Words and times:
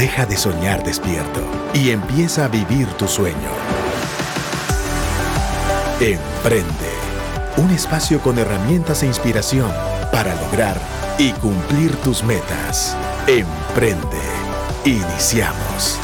Deja 0.00 0.24
de 0.24 0.34
soñar 0.38 0.82
despierto 0.82 1.42
y 1.74 1.90
empieza 1.90 2.46
a 2.46 2.48
vivir 2.48 2.86
tu 2.94 3.06
sueño. 3.06 3.50
Emprende. 6.00 6.90
Un 7.58 7.70
espacio 7.70 8.18
con 8.20 8.38
herramientas 8.38 9.02
e 9.02 9.06
inspiración 9.06 9.70
para 10.10 10.34
lograr 10.36 10.80
y 11.18 11.32
cumplir 11.32 11.94
tus 11.96 12.24
metas. 12.24 12.96
Emprende. 13.26 14.16
Iniciamos. 14.86 15.98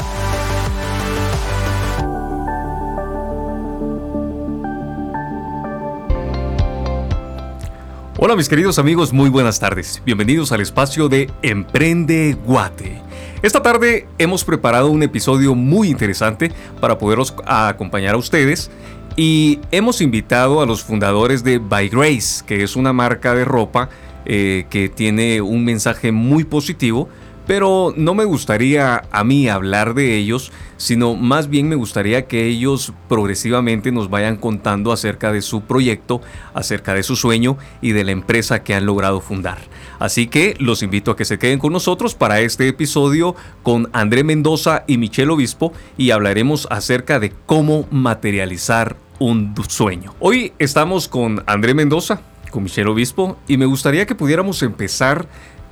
Hola 8.19 8.35
mis 8.35 8.47
queridos 8.47 8.77
amigos, 8.77 9.11
muy 9.11 9.31
buenas 9.31 9.59
tardes. 9.59 10.03
Bienvenidos 10.05 10.51
al 10.51 10.61
espacio 10.61 11.09
de 11.09 11.31
Emprende 11.41 12.37
Guate. 12.45 13.06
Esta 13.47 13.61
tarde 13.61 14.05
hemos 14.17 14.43
preparado 14.43 14.89
un 14.89 15.03
episodio 15.03 15.55
muy 15.55 15.87
interesante 15.87 16.51
para 16.81 16.97
poderos 16.97 17.33
acompañar 17.45 18.15
a 18.15 18.17
ustedes 18.17 18.69
y 19.15 19.61
hemos 19.71 20.01
invitado 20.01 20.59
a 20.59 20.65
los 20.65 20.83
fundadores 20.83 21.45
de 21.45 21.57
By 21.57 21.87
Grace, 21.87 22.43
que 22.45 22.61
es 22.61 22.75
una 22.75 22.91
marca 22.91 23.33
de 23.33 23.45
ropa 23.45 23.87
eh, 24.25 24.65
que 24.69 24.89
tiene 24.89 25.39
un 25.39 25.63
mensaje 25.63 26.11
muy 26.11 26.43
positivo 26.43 27.07
pero 27.47 27.93
no 27.95 28.13
me 28.13 28.25
gustaría 28.25 29.03
a 29.09 29.23
mí 29.23 29.47
hablar 29.47 29.93
de 29.93 30.17
ellos, 30.17 30.51
sino 30.75 31.15
más 31.15 31.49
bien 31.49 31.69
me 31.69 31.75
gustaría 31.75 32.27
que 32.27 32.45
ellos 32.45 32.93
progresivamente 33.07 33.91
nos 33.91 34.09
vayan 34.09 34.35
contando 34.35 34.91
acerca 34.91 35.31
de 35.31 35.41
su 35.41 35.61
proyecto, 35.61 36.21
acerca 36.53 36.93
de 36.93 37.03
su 37.03 37.15
sueño 37.15 37.57
y 37.81 37.93
de 37.93 38.03
la 38.03 38.11
empresa 38.11 38.63
que 38.63 38.75
han 38.75 38.85
logrado 38.85 39.21
fundar. 39.21 39.57
Así 39.97 40.27
que 40.27 40.55
los 40.59 40.83
invito 40.83 41.11
a 41.11 41.15
que 41.15 41.25
se 41.25 41.39
queden 41.39 41.57
con 41.57 41.73
nosotros 41.73 42.13
para 42.13 42.41
este 42.41 42.67
episodio 42.67 43.35
con 43.63 43.89
André 43.93 44.23
Mendoza 44.23 44.83
y 44.85 44.97
Michelle 44.97 45.31
Obispo 45.31 45.73
y 45.97 46.11
hablaremos 46.11 46.67
acerca 46.69 47.19
de 47.19 47.31
cómo 47.45 47.87
materializar 47.89 48.97
un 49.19 49.55
sueño. 49.67 50.13
Hoy 50.19 50.53
estamos 50.59 51.07
con 51.07 51.43
André 51.47 51.73
Mendoza, 51.73 52.21
con 52.51 52.63
Michelle 52.63 52.89
Obispo 52.89 53.37
y 53.47 53.57
me 53.57 53.65
gustaría 53.65 54.05
que 54.05 54.15
pudiéramos 54.15 54.61
empezar 54.61 55.27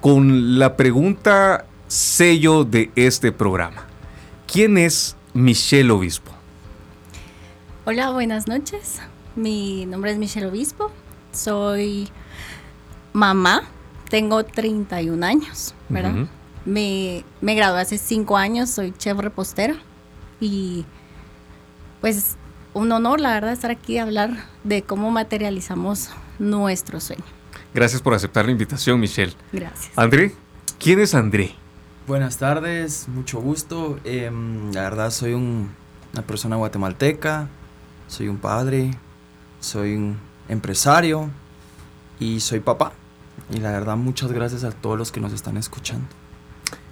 con 0.06 0.60
la 0.60 0.78
pregunta 0.78 1.66
sello 1.88 2.64
de 2.64 2.92
este 2.96 3.32
programa. 3.32 3.88
¿Quién 4.46 4.78
es 4.78 5.16
Michelle 5.34 5.90
Obispo? 5.90 6.32
Hola, 7.86 8.12
buenas 8.12 8.48
noches. 8.48 9.02
Mi 9.36 9.88
nombre 9.88 10.12
es 10.12 10.20
Michelle 10.20 10.46
Obispo. 10.46 10.92
Soy 11.32 12.08
mamá. 13.14 13.64
Tengo 14.08 14.46
31 14.46 15.26
años, 15.26 15.74
¿verdad? 15.90 16.28
me, 16.66 17.26
me 17.42 17.56
gradué 17.56 17.82
hace 17.82 17.98
5 17.98 18.38
años. 18.38 18.70
Soy 18.70 18.94
chef 18.96 19.18
repostera. 19.18 19.76
Y 20.40 20.86
pues 22.02 22.36
un 22.76 22.92
honor, 22.92 23.20
la 23.20 23.34
verdad, 23.34 23.54
estar 23.54 23.72
aquí 23.72 23.94
y 23.94 23.98
hablar 23.98 24.46
de 24.64 24.84
cómo 24.84 25.10
materializamos 25.10 26.12
nuestro 26.38 27.00
sueño. 27.00 27.35
Gracias 27.76 28.02
por 28.02 28.14
aceptar 28.14 28.46
la 28.46 28.52
invitación, 28.52 29.02
Michelle. 29.02 29.34
Gracias. 29.52 29.92
André, 29.98 30.32
¿quién 30.80 31.02
es 31.02 31.14
André? 31.14 31.56
Buenas 32.08 32.38
tardes, 32.38 33.10
mucho 33.10 33.42
gusto. 33.42 34.00
Em, 34.06 34.72
la 34.72 34.84
verdad 34.84 35.12
soy 35.12 35.34
una 35.34 36.22
persona 36.26 36.56
guatemalteca, 36.56 37.50
soy 38.08 38.30
un 38.30 38.38
padre, 38.38 38.92
soy 39.60 39.96
un 39.96 40.18
empresario 40.48 41.30
y 42.18 42.40
soy 42.40 42.62
papá. 42.62 42.94
Y 43.54 43.58
la 43.58 43.72
verdad 43.72 43.98
muchas 43.98 44.32
gracias 44.32 44.64
a 44.64 44.72
todos 44.72 44.98
los 44.98 45.12
que 45.12 45.20
nos 45.20 45.34
están 45.34 45.58
escuchando. 45.58 46.08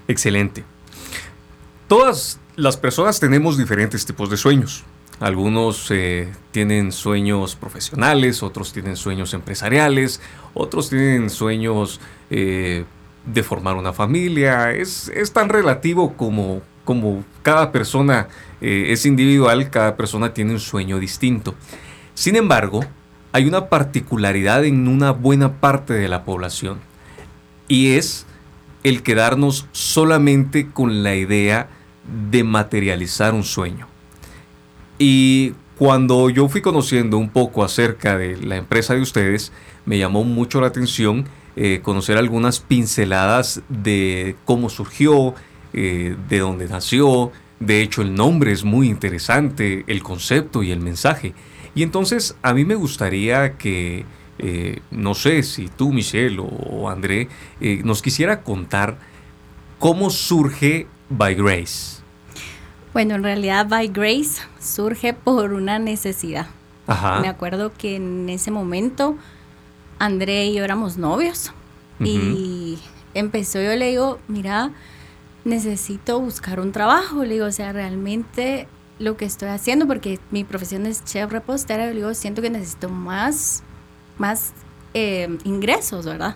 Excelente. 0.09 0.66
Todas 1.88 2.42
las 2.58 2.76
personas 2.76 3.22
tenemos 3.22 3.58
diferentes 3.58 4.06
tipos 4.06 4.30
de 4.30 4.36
sueños. 4.36 4.84
Algunos 5.19 5.89
eh, 5.92 6.31
tienen 6.52 6.92
sueños 6.92 7.56
profesionales, 7.56 8.43
otros 8.43 8.73
tienen 8.73 8.95
sueños 8.95 9.33
empresariales, 9.33 10.21
otros 10.54 10.89
tienen 10.89 11.30
sueños 11.30 11.99
eh, 12.30 12.83
de 13.26 13.43
formar 13.43 13.76
una 13.76 13.93
familia. 13.93 14.71
Es, 14.71 15.11
tan 15.33 15.49
relativo 15.49 16.14
como, 16.14 16.61
como 16.83 17.23
cada 17.42 17.71
persona 17.71 18.27
eh, 18.60 18.87
es 18.89 19.05
individual, 19.05 19.70
cada 19.70 19.95
persona 19.95 20.33
tiene 20.33 20.54
un 20.54 20.60
sueño 20.60 20.99
distinto. 20.99 21.55
Sin 22.16 22.36
embargo, 22.36 22.83
hay 23.32 23.45
una 23.48 23.70
particularidad 23.70 24.66
en 24.66 24.87
una 24.87 25.11
buena 25.11 25.54
parte 25.54 25.93
de 25.93 26.08
la 26.08 26.23
población 26.23 26.80
y 27.67 27.93
es 27.93 28.26
el 28.83 29.02
quedarnos 29.02 29.67
solamente 29.71 30.67
con 30.70 31.04
la 31.04 31.16
idea 31.16 31.70
de 32.30 32.43
materializar 32.43 33.33
un 33.33 33.43
sueño. 33.43 33.92
Y 34.98 35.54
cuando 35.77 36.30
yo 36.30 36.48
fui 36.49 36.61
conociendo 36.61 37.17
un 37.17 37.30
poco 37.30 37.64
acerca 37.64 38.17
de 38.17 38.37
la 38.37 38.58
empresa 38.58 38.93
de 38.93 39.02
ustedes, 39.02 39.52
me 39.86 39.98
llamó 39.98 40.23
mucho 40.23 40.61
la 40.61 40.67
atención 40.67 41.26
eh, 41.55 41.81
conocer 41.83 42.17
algunas 42.17 42.59
pinceladas 42.59 43.61
de 43.70 44.36
cómo 44.45 44.70
surgió, 44.70 45.36
eh, 45.73 46.15
de 46.30 46.39
dónde 46.39 46.67
nació. 46.67 47.31
De 47.59 47.81
hecho, 47.81 48.02
el 48.02 48.15
nombre 48.15 48.52
es 48.52 48.64
muy 48.64 48.89
interesante, 48.89 49.83
el 49.87 50.02
concepto 50.02 50.64
y 50.64 50.71
el 50.71 50.80
mensaje. 50.80 51.33
Y 51.75 51.83
entonces 51.83 52.36
a 52.42 52.54
mí 52.54 52.65
me 52.65 52.75
gustaría 52.75 53.58
que, 53.58 54.05
eh, 54.39 54.80
no 54.89 55.14
sé 55.14 55.43
si 55.43 55.67
tú, 55.67 55.93
Michelle 55.93 56.39
o, 56.39 56.89
André, 56.89 57.30
nos 57.83 58.02
quisiera 58.02 58.42
contar 58.42 58.98
cómo 59.80 60.10
surge 60.10 60.87
By 61.10 61.36
Grace. 61.36 62.02
Bueno, 62.93 63.15
en 63.15 63.23
realidad 63.23 63.67
By 63.67 63.87
Grace 63.87 64.42
surge 64.59 65.14
por 65.14 65.54
una 65.54 65.80
necesidad. 65.80 66.48
Me 67.21 67.27
acuerdo 67.27 67.73
que 67.73 67.95
en 67.95 68.30
ese 68.30 68.52
momento 68.52 69.17
André 69.99 70.45
y 70.48 70.55
yo 70.55 70.64
éramos 70.64 70.98
novios. 70.98 71.52
Y 71.99 72.80
empezó, 73.14 73.61
yo 73.61 73.73
le 73.76 73.89
digo, 73.89 74.20
mira, 74.27 74.71
necesito 75.45 76.20
buscar 76.20 76.59
un 76.59 76.71
trabajo, 76.71 77.23
le 77.23 77.36
digo, 77.36 77.45
o 77.45 77.52
sea, 77.52 77.71
realmente 77.71 78.67
lo 78.99 79.15
que 79.17 79.25
estoy 79.25 79.49
haciendo, 79.49 79.87
porque 79.87 80.20
mi 80.31 80.43
profesión 80.43 80.86
es 80.86 81.04
chef 81.05 81.31
repostera, 81.31 81.87
le 81.87 81.93
digo, 81.93 82.14
siento 82.14 82.42
que 82.42 82.49
necesito 82.49 82.89
más, 82.89 83.64
más 84.17 84.54
eh, 84.93 85.37
ingresos, 85.45 86.05
¿verdad? 86.05 86.36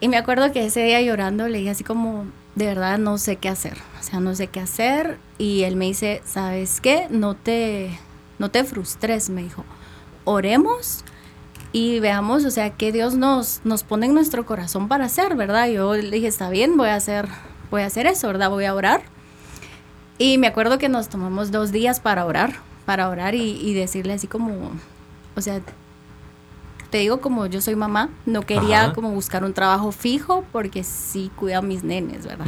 Y 0.00 0.08
me 0.08 0.16
acuerdo 0.16 0.50
que 0.50 0.66
ese 0.66 0.82
día 0.82 1.00
llorando 1.00 1.48
le 1.48 1.58
dije 1.58 1.70
así 1.70 1.84
como, 1.84 2.26
de 2.54 2.66
verdad 2.66 2.98
no 2.98 3.18
sé 3.18 3.36
qué 3.36 3.48
hacer, 3.48 3.78
o 3.98 4.02
sea, 4.02 4.20
no 4.20 4.34
sé 4.34 4.48
qué 4.48 4.60
hacer. 4.60 5.18
Y 5.38 5.62
él 5.62 5.76
me 5.76 5.86
dice, 5.86 6.22
¿sabes 6.24 6.80
qué? 6.80 7.06
No 7.10 7.34
te, 7.34 7.98
no 8.38 8.50
te 8.50 8.64
frustres, 8.64 9.30
me 9.30 9.42
dijo, 9.42 9.64
oremos 10.24 11.04
y 11.72 12.00
veamos, 12.00 12.44
o 12.44 12.50
sea, 12.50 12.70
qué 12.70 12.92
Dios 12.92 13.14
nos, 13.14 13.60
nos 13.64 13.82
pone 13.82 14.06
en 14.06 14.14
nuestro 14.14 14.44
corazón 14.44 14.88
para 14.88 15.06
hacer, 15.06 15.36
¿verdad? 15.36 15.68
Yo 15.68 15.94
le 15.94 16.10
dije, 16.10 16.26
está 16.28 16.50
bien, 16.50 16.76
voy 16.76 16.90
a 16.90 16.96
hacer, 16.96 17.28
voy 17.70 17.82
a 17.82 17.86
hacer 17.86 18.06
eso, 18.06 18.26
¿verdad? 18.26 18.50
Voy 18.50 18.66
a 18.66 18.74
orar. 18.74 19.02
Y 20.18 20.38
me 20.38 20.46
acuerdo 20.46 20.78
que 20.78 20.88
nos 20.88 21.08
tomamos 21.08 21.50
dos 21.50 21.72
días 21.72 22.00
para 22.00 22.26
orar, 22.26 22.56
para 22.84 23.08
orar 23.08 23.34
y 23.34 23.72
decirle 23.74 24.12
así 24.12 24.26
como, 24.26 24.72
o 25.34 25.40
sea, 25.40 25.62
te 26.92 26.98
digo 26.98 27.22
como 27.22 27.46
yo 27.46 27.62
soy 27.62 27.74
mamá, 27.74 28.10
no 28.26 28.42
quería 28.42 28.92
como 28.92 29.10
buscar 29.10 29.44
un 29.44 29.54
trabajo 29.54 29.92
fijo 29.92 30.44
porque 30.52 30.84
sí 30.84 31.30
cuido 31.36 31.60
a 31.60 31.62
mis 31.62 31.82
nenes, 31.82 32.26
¿verdad? 32.26 32.46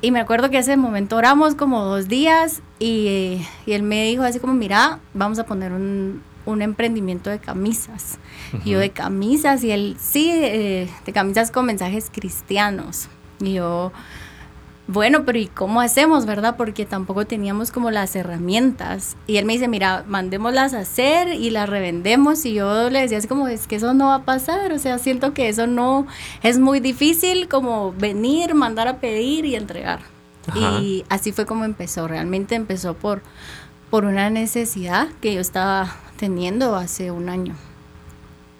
Y 0.00 0.10
me 0.10 0.18
acuerdo 0.18 0.48
que 0.48 0.58
ese 0.58 0.78
momento 0.78 1.16
oramos 1.16 1.54
como 1.54 1.84
dos 1.84 2.08
días 2.08 2.62
y, 2.78 3.38
y, 3.66 3.72
él 3.72 3.82
me 3.82 4.04
dijo 4.04 4.22
así 4.22 4.40
como, 4.40 4.54
mira, 4.54 4.98
vamos 5.12 5.38
a 5.38 5.44
poner 5.44 5.72
un, 5.72 6.22
un 6.46 6.62
emprendimiento 6.62 7.28
de 7.28 7.38
camisas. 7.38 8.18
Y 8.64 8.70
yo 8.70 8.78
de 8.78 8.90
camisas 8.90 9.62
y 9.62 9.72
él, 9.72 9.96
sí, 10.00 10.30
eh, 10.32 10.88
de 11.04 11.12
camisas 11.12 11.50
con 11.50 11.66
mensajes 11.66 12.10
cristianos. 12.10 13.08
Y 13.40 13.54
yo, 13.54 13.92
bueno, 14.86 15.24
pero 15.24 15.38
¿y 15.38 15.46
cómo 15.46 15.80
hacemos, 15.80 16.26
verdad? 16.26 16.56
Porque 16.58 16.84
tampoco 16.84 17.26
teníamos 17.26 17.70
como 17.70 17.90
las 17.90 18.14
herramientas. 18.16 19.16
Y 19.26 19.38
él 19.38 19.46
me 19.46 19.54
dice, 19.54 19.66
mira, 19.66 20.04
mandémoslas 20.06 20.74
a 20.74 20.80
hacer 20.80 21.28
y 21.28 21.50
las 21.50 21.68
revendemos. 21.68 22.44
Y 22.44 22.52
yo 22.52 22.90
le 22.90 23.00
decía 23.00 23.18
así 23.18 23.26
como, 23.26 23.48
es 23.48 23.66
que 23.66 23.76
eso 23.76 23.94
no 23.94 24.08
va 24.08 24.16
a 24.16 24.24
pasar. 24.24 24.72
O 24.72 24.78
sea, 24.78 24.98
siento 24.98 25.32
que 25.32 25.48
eso 25.48 25.66
no, 25.66 26.06
es 26.42 26.58
muy 26.58 26.80
difícil 26.80 27.48
como 27.48 27.92
venir, 27.92 28.54
mandar 28.54 28.86
a 28.88 28.98
pedir 28.98 29.46
y 29.46 29.54
entregar. 29.54 30.00
Y 30.54 31.06
así 31.08 31.32
fue 31.32 31.46
como 31.46 31.64
empezó. 31.64 32.06
Realmente 32.06 32.54
empezó 32.54 32.92
por, 32.92 33.22
por 33.88 34.04
una 34.04 34.28
necesidad 34.28 35.08
que 35.22 35.32
yo 35.34 35.40
estaba 35.40 35.96
teniendo 36.18 36.76
hace 36.76 37.10
un 37.10 37.30
año. 37.30 37.54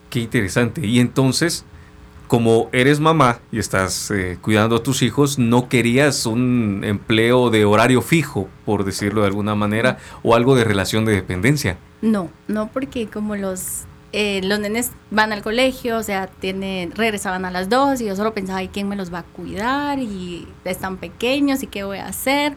Qué 0.09 0.21
interesante. 0.21 0.87
Y 0.87 1.01
entonces 1.01 1.67
como 2.27 2.69
eres 2.73 3.01
mamá 3.01 3.41
y 3.53 3.59
estás 3.59 4.11
eh, 4.11 4.39
cuidando 4.41 4.77
a 4.77 4.83
tus 4.83 5.03
hijos, 5.03 5.39
no 5.39 5.69
querías 5.69 6.27
un 6.27 6.83
empleo 6.85 7.51
de 7.51 7.65
horario 7.65 8.03
fijo, 8.03 8.49
por 8.65 8.85
decirlo 8.85 9.23
de 9.23 9.29
alguna 9.29 9.55
manera, 9.55 9.99
o 10.23 10.35
algo 10.35 10.55
de 10.57 10.65
relación 10.65 11.05
de 11.05 11.13
dependencia. 11.13 11.79
No, 12.03 12.31
no 12.49 12.69
porque 12.73 13.09
como 13.09 13.37
los 13.37 13.85
eh, 14.17 14.43
los 14.45 14.61
nenes 14.61 14.93
van 15.11 15.33
al 15.33 15.43
colegio, 15.43 15.99
o 15.99 16.03
sea, 16.05 16.29
tienen, 16.29 16.93
regresaban 16.93 17.45
a 17.45 17.51
las 17.51 17.69
dos 17.69 18.01
y 18.01 18.07
yo 18.07 18.15
solo 18.15 18.33
pensaba, 18.33 18.63
¿y 18.63 18.69
quién 18.69 18.89
me 18.89 18.95
los 18.95 19.13
va 19.13 19.19
a 19.19 19.23
cuidar? 19.25 19.99
Y 19.99 20.47
están 20.65 20.99
pequeños 20.99 21.65
y 21.65 21.67
qué 21.67 21.83
voy 21.83 21.99
a 21.99 22.07
hacer. 22.07 22.55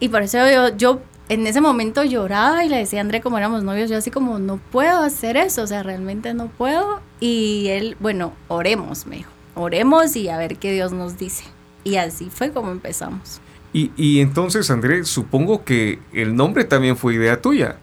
Y 0.00 0.10
por 0.10 0.20
eso 0.20 0.38
yo, 0.50 0.76
yo 0.76 1.00
en 1.28 1.46
ese 1.46 1.60
momento 1.60 2.04
lloraba 2.04 2.64
y 2.64 2.68
le 2.68 2.78
decía 2.78 3.00
a 3.00 3.02
André, 3.02 3.20
como 3.20 3.38
éramos 3.38 3.64
novios, 3.64 3.90
yo 3.90 3.96
así 3.96 4.10
como, 4.10 4.38
no 4.38 4.58
puedo 4.70 5.02
hacer 5.02 5.36
eso, 5.36 5.62
o 5.62 5.66
sea, 5.66 5.82
realmente 5.82 6.34
no 6.34 6.48
puedo. 6.48 7.00
Y 7.20 7.68
él, 7.68 7.96
bueno, 8.00 8.32
oremos, 8.48 9.06
me 9.06 9.16
dijo, 9.16 9.30
oremos 9.54 10.14
y 10.16 10.28
a 10.28 10.38
ver 10.38 10.56
qué 10.56 10.72
Dios 10.72 10.92
nos 10.92 11.18
dice. 11.18 11.44
Y 11.84 11.96
así 11.96 12.30
fue 12.30 12.52
como 12.52 12.70
empezamos. 12.70 13.40
Y, 13.72 13.90
y 13.96 14.20
entonces, 14.20 14.70
André, 14.70 15.04
supongo 15.04 15.64
que 15.64 15.98
el 16.12 16.36
nombre 16.36 16.64
también 16.64 16.96
fue 16.96 17.14
idea 17.14 17.40
tuya, 17.40 17.76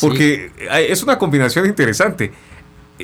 porque 0.00 0.50
es 0.88 1.02
una 1.02 1.18
combinación 1.18 1.66
interesante. 1.66 2.32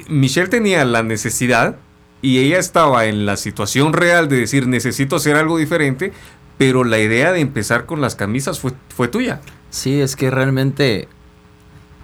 Michelle 0.09 0.49
tenía 0.49 0.85
la 0.85 1.03
necesidad 1.03 1.77
y 2.23 2.39
ella 2.39 2.59
estaba 2.59 3.07
en 3.07 3.27
la 3.27 3.37
situación 3.37 3.93
real 3.93 4.29
de 4.29 4.37
decir 4.37 4.67
necesito 4.67 5.17
hacer 5.17 5.37
algo 5.37 5.59
diferente, 5.59 6.13
pero 6.61 6.85
la 6.85 6.99
idea 6.99 7.33
de 7.33 7.41
empezar 7.41 7.87
con 7.87 8.03
las 8.03 8.17
camisas 8.17 8.61
fue, 8.61 8.73
fue 8.95 9.09
tuya. 9.09 9.41
Sí, 9.71 9.99
es 9.99 10.15
que 10.15 10.31
realmente 10.31 11.09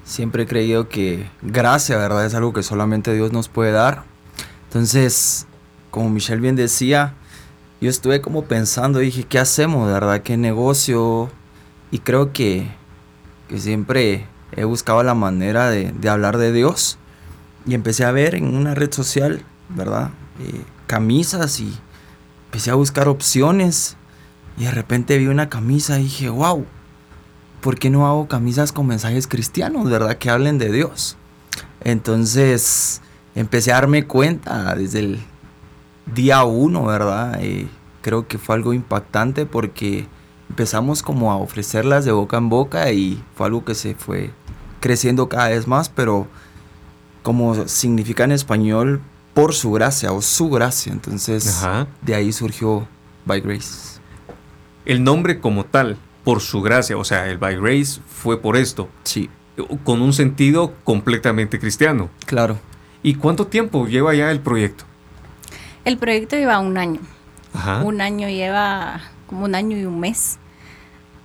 siempre 0.02 0.44
he 0.44 0.46
creído 0.46 0.88
que 0.88 1.28
gracia, 1.42 1.98
¿verdad? 1.98 2.24
Es 2.24 2.34
algo 2.34 2.54
que 2.54 2.62
solamente 2.62 3.12
Dios 3.12 3.32
nos 3.32 3.50
puede 3.50 3.72
dar. 3.72 4.04
Entonces, 4.68 5.46
como 5.90 6.08
Michelle 6.08 6.40
bien 6.40 6.56
decía, 6.56 7.12
yo 7.82 7.90
estuve 7.90 8.22
como 8.22 8.46
pensando, 8.46 8.98
dije, 8.98 9.24
¿qué 9.24 9.38
hacemos, 9.38 9.92
verdad? 9.92 10.22
¿Qué 10.22 10.38
negocio? 10.38 11.28
Y 11.90 11.98
creo 11.98 12.32
que, 12.32 12.66
que 13.50 13.58
siempre 13.58 14.26
he 14.52 14.64
buscado 14.64 15.02
la 15.02 15.12
manera 15.12 15.68
de, 15.68 15.92
de, 15.92 16.08
hablar 16.08 16.38
de 16.38 16.52
Dios. 16.52 16.96
Y 17.66 17.74
empecé 17.74 18.06
a 18.06 18.10
ver 18.10 18.34
en 18.34 18.56
una 18.56 18.74
red 18.74 18.90
social, 18.90 19.44
¿verdad? 19.68 20.12
Eh, 20.40 20.62
camisas 20.86 21.60
y 21.60 21.76
empecé 22.46 22.70
a 22.70 22.74
buscar 22.74 23.06
opciones. 23.06 23.98
Y 24.56 24.64
de 24.64 24.70
repente 24.70 25.18
vi 25.18 25.26
una 25.26 25.48
camisa 25.48 25.98
y 25.98 26.04
dije, 26.04 26.28
wow, 26.28 26.64
¿por 27.60 27.78
qué 27.78 27.90
no 27.90 28.06
hago 28.06 28.28
camisas 28.28 28.72
con 28.72 28.86
mensajes 28.86 29.26
cristianos, 29.26 29.88
verdad? 29.90 30.16
Que 30.18 30.30
hablen 30.30 30.58
de 30.58 30.72
Dios. 30.72 31.16
Entonces 31.84 33.00
empecé 33.34 33.72
a 33.72 33.76
darme 33.76 34.06
cuenta 34.06 34.74
desde 34.74 35.00
el 35.00 35.20
día 36.14 36.44
uno, 36.44 36.86
¿verdad? 36.86 37.38
Eh, 37.40 37.68
creo 38.02 38.26
que 38.26 38.38
fue 38.38 38.54
algo 38.54 38.72
impactante 38.72 39.46
porque 39.46 40.06
empezamos 40.48 41.02
como 41.02 41.32
a 41.32 41.36
ofrecerlas 41.36 42.04
de 42.04 42.12
boca 42.12 42.36
en 42.36 42.48
boca 42.48 42.92
y 42.92 43.22
fue 43.34 43.46
algo 43.46 43.64
que 43.64 43.74
se 43.74 43.94
fue 43.94 44.30
creciendo 44.80 45.28
cada 45.28 45.48
vez 45.48 45.66
más, 45.66 45.88
pero 45.88 46.26
como 47.22 47.66
significa 47.66 48.24
en 48.24 48.32
español, 48.32 49.00
por 49.34 49.52
su 49.52 49.72
gracia 49.72 50.12
o 50.12 50.22
su 50.22 50.48
gracia. 50.48 50.92
Entonces 50.92 51.62
de 52.02 52.14
ahí 52.14 52.32
surgió 52.32 52.86
By 53.24 53.40
Grace. 53.40 53.95
El 54.86 55.04
nombre 55.04 55.40
como 55.40 55.64
tal 55.64 55.96
por 56.24 56.40
su 56.40 56.62
gracia, 56.62 56.96
o 56.96 57.04
sea, 57.04 57.28
el 57.28 57.38
by 57.38 57.56
grace 57.56 58.00
fue 58.06 58.40
por 58.40 58.56
esto. 58.56 58.88
Sí. 59.04 59.28
Con 59.84 60.02
un 60.02 60.12
sentido 60.12 60.74
completamente 60.84 61.58
cristiano. 61.58 62.10
Claro. 62.24 62.58
¿Y 63.02 63.14
cuánto 63.14 63.46
tiempo 63.46 63.86
lleva 63.86 64.14
ya 64.14 64.30
el 64.30 64.40
proyecto? 64.40 64.84
El 65.84 65.98
proyecto 65.98 66.36
lleva 66.36 66.58
un 66.58 66.78
año. 66.78 67.00
Ajá. 67.52 67.82
Un 67.84 68.00
año 68.00 68.28
lleva 68.28 69.00
como 69.26 69.44
un 69.44 69.54
año 69.54 69.76
y 69.76 69.84
un 69.84 70.00
mes. 70.00 70.38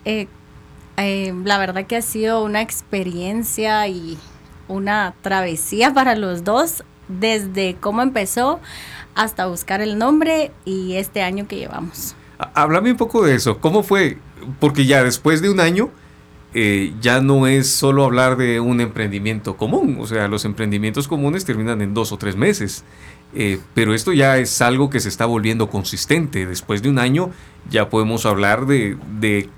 Eh, 0.05 0.27
eh, 0.97 1.33
la 1.43 1.57
verdad 1.57 1.85
que 1.85 1.97
ha 1.97 2.01
sido 2.01 2.43
una 2.43 2.61
experiencia 2.61 3.87
y 3.87 4.17
una 4.67 5.13
travesía 5.21 5.93
para 5.93 6.15
los 6.15 6.43
dos, 6.43 6.83
desde 7.07 7.75
cómo 7.79 8.01
empezó 8.01 8.59
hasta 9.15 9.47
buscar 9.47 9.81
el 9.81 9.97
nombre 9.97 10.51
y 10.63 10.93
este 10.95 11.21
año 11.21 11.47
que 11.47 11.57
llevamos. 11.57 12.15
Háblame 12.53 12.91
un 12.91 12.97
poco 12.97 13.25
de 13.25 13.35
eso. 13.35 13.59
¿Cómo 13.59 13.83
fue? 13.83 14.17
Porque 14.59 14.85
ya 14.85 15.03
después 15.03 15.41
de 15.41 15.49
un 15.49 15.59
año 15.59 15.89
eh, 16.53 16.93
ya 16.99 17.21
no 17.21 17.47
es 17.47 17.69
solo 17.69 18.03
hablar 18.03 18.35
de 18.35 18.59
un 18.59 18.81
emprendimiento 18.81 19.55
común. 19.57 19.97
O 19.99 20.07
sea, 20.07 20.27
los 20.27 20.45
emprendimientos 20.45 21.07
comunes 21.07 21.45
terminan 21.45 21.81
en 21.81 21.93
dos 21.93 22.11
o 22.11 22.17
tres 22.17 22.35
meses. 22.35 22.83
Eh, 23.33 23.59
pero 23.73 23.93
esto 23.93 24.11
ya 24.11 24.37
es 24.37 24.61
algo 24.61 24.89
que 24.89 24.99
se 24.99 25.07
está 25.07 25.25
volviendo 25.25 25.69
consistente. 25.69 26.45
Después 26.45 26.81
de 26.81 26.89
un 26.89 26.99
año 26.99 27.31
ya 27.69 27.89
podemos 27.89 28.25
hablar 28.25 28.65
de, 28.65 28.97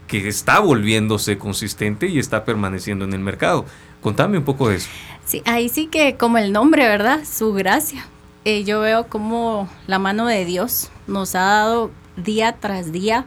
que 0.07 0.27
está 0.27 0.59
volviéndose 0.59 1.38
consistente 1.38 2.07
y 2.07 2.19
está 2.19 2.45
permaneciendo 2.45 3.06
en 3.06 3.13
el 3.13 3.19
mercado. 3.19 3.65
Contame 4.01 4.38
un 4.38 4.44
poco 4.44 4.69
de 4.69 4.75
eso. 4.75 4.89
Sí, 5.25 5.41
ahí 5.45 5.69
sí 5.69 5.88
que 5.88 6.18
como 6.18 6.38
el 6.38 6.51
nombre, 6.51 6.88
¿verdad? 6.88 7.24
Su 7.25 7.53
gracia. 7.53 8.06
Eh, 8.45 8.65
yo 8.65 8.81
veo 8.81 9.07
como 9.07 9.69
la 9.88 10.00
mano 10.00 10.27
de 10.27 10.44
Dios 10.44 10.91
nos 11.07 11.33
ha 11.33 11.44
dado 11.44 11.91
día 12.18 12.57
tras 12.60 12.92
día. 12.92 13.25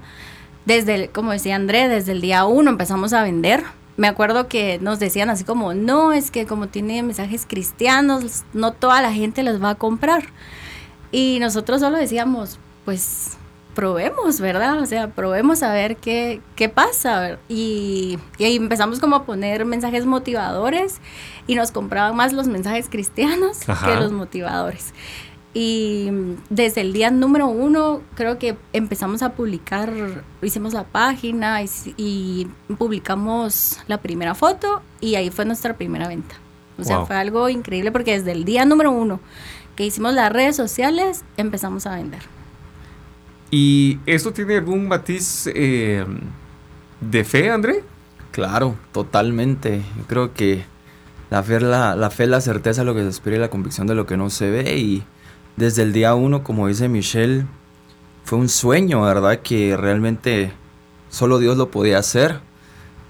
Desde, 0.64 1.08
como 1.08 1.32
decía 1.32 1.56
André, 1.56 1.88
desde 1.88 2.12
el 2.12 2.20
día 2.20 2.44
uno 2.44 2.70
empezamos 2.70 3.12
a 3.12 3.22
vender. 3.22 3.64
Me 3.96 4.08
acuerdo 4.08 4.48
que 4.48 4.78
nos 4.80 4.98
decían 4.98 5.30
así 5.30 5.44
como, 5.44 5.72
no, 5.72 6.12
es 6.12 6.30
que 6.30 6.46
como 6.46 6.68
tiene 6.68 7.02
mensajes 7.02 7.46
cristianos, 7.46 8.44
no 8.52 8.72
toda 8.72 9.00
la 9.00 9.12
gente 9.12 9.42
los 9.42 9.62
va 9.62 9.70
a 9.70 9.74
comprar. 9.76 10.24
Y 11.12 11.38
nosotros 11.40 11.80
solo 11.80 11.96
decíamos, 11.96 12.58
pues 12.84 13.38
probemos, 13.76 14.40
¿verdad? 14.40 14.80
O 14.80 14.86
sea, 14.86 15.08
probemos 15.10 15.62
a 15.62 15.72
ver 15.72 15.96
qué, 15.98 16.40
qué 16.56 16.68
pasa. 16.68 17.38
Y, 17.48 18.18
y, 18.38 18.44
ahí 18.44 18.56
empezamos 18.56 18.98
como 18.98 19.16
a 19.16 19.24
poner 19.24 19.66
mensajes 19.66 20.06
motivadores 20.06 21.00
y 21.46 21.54
nos 21.54 21.70
compraban 21.70 22.16
más 22.16 22.32
los 22.32 22.48
mensajes 22.48 22.88
cristianos 22.88 23.58
que 23.84 23.94
los 23.94 24.12
motivadores. 24.12 24.94
Y 25.58 26.10
desde 26.50 26.82
el 26.82 26.92
día 26.92 27.10
número 27.10 27.46
uno 27.46 28.02
creo 28.14 28.38
que 28.38 28.58
empezamos 28.74 29.22
a 29.22 29.32
publicar, 29.32 29.90
hicimos 30.42 30.74
la 30.74 30.84
página 30.84 31.62
y, 31.96 32.46
publicamos 32.76 33.78
la 33.86 34.02
primera 34.02 34.34
foto 34.34 34.82
y 35.00 35.14
ahí 35.14 35.30
fue 35.30 35.46
nuestra 35.46 35.74
primera 35.74 36.08
venta. 36.08 36.34
O 36.76 36.84
sea, 36.84 37.06
fue 37.06 37.16
algo 37.16 37.48
increíble 37.48 37.90
porque 37.90 38.18
desde 38.18 38.32
el 38.32 38.44
día 38.44 38.66
número 38.66 38.90
uno 38.90 39.18
que 39.76 39.86
hicimos 39.86 40.12
las 40.12 40.30
redes 40.30 40.56
sociales 40.56 41.24
empezamos 41.38 41.86
a 41.86 41.96
vender. 41.96 42.20
¿Y 43.50 43.98
esto 44.04 44.34
tiene 44.34 44.56
algún 44.56 44.86
matiz 44.86 45.50
eh, 45.54 46.04
de 47.00 47.24
fe, 47.24 47.50
André? 47.50 47.82
Claro, 48.30 48.76
totalmente. 48.92 49.80
Yo 49.96 50.04
creo 50.06 50.34
que 50.34 50.66
la 51.30 51.42
fe, 51.42 51.60
la, 51.60 51.96
la 51.96 52.10
fe, 52.10 52.26
la 52.26 52.42
certeza, 52.42 52.84
lo 52.84 52.94
que 52.94 53.00
se 53.00 53.08
espera 53.08 53.36
y 53.36 53.40
la 53.40 53.48
convicción 53.48 53.86
de 53.86 53.94
lo 53.94 54.04
que 54.04 54.18
no 54.18 54.28
se 54.28 54.50
ve 54.50 54.76
y 54.76 55.02
desde 55.56 55.82
el 55.82 55.92
día 55.92 56.14
uno, 56.14 56.44
como 56.44 56.68
dice 56.68 56.88
Michelle, 56.88 57.46
fue 58.24 58.38
un 58.38 58.48
sueño, 58.48 59.02
¿verdad? 59.02 59.40
Que 59.40 59.76
realmente 59.76 60.52
solo 61.08 61.38
Dios 61.38 61.56
lo 61.56 61.70
podía 61.70 61.98
hacer. 61.98 62.40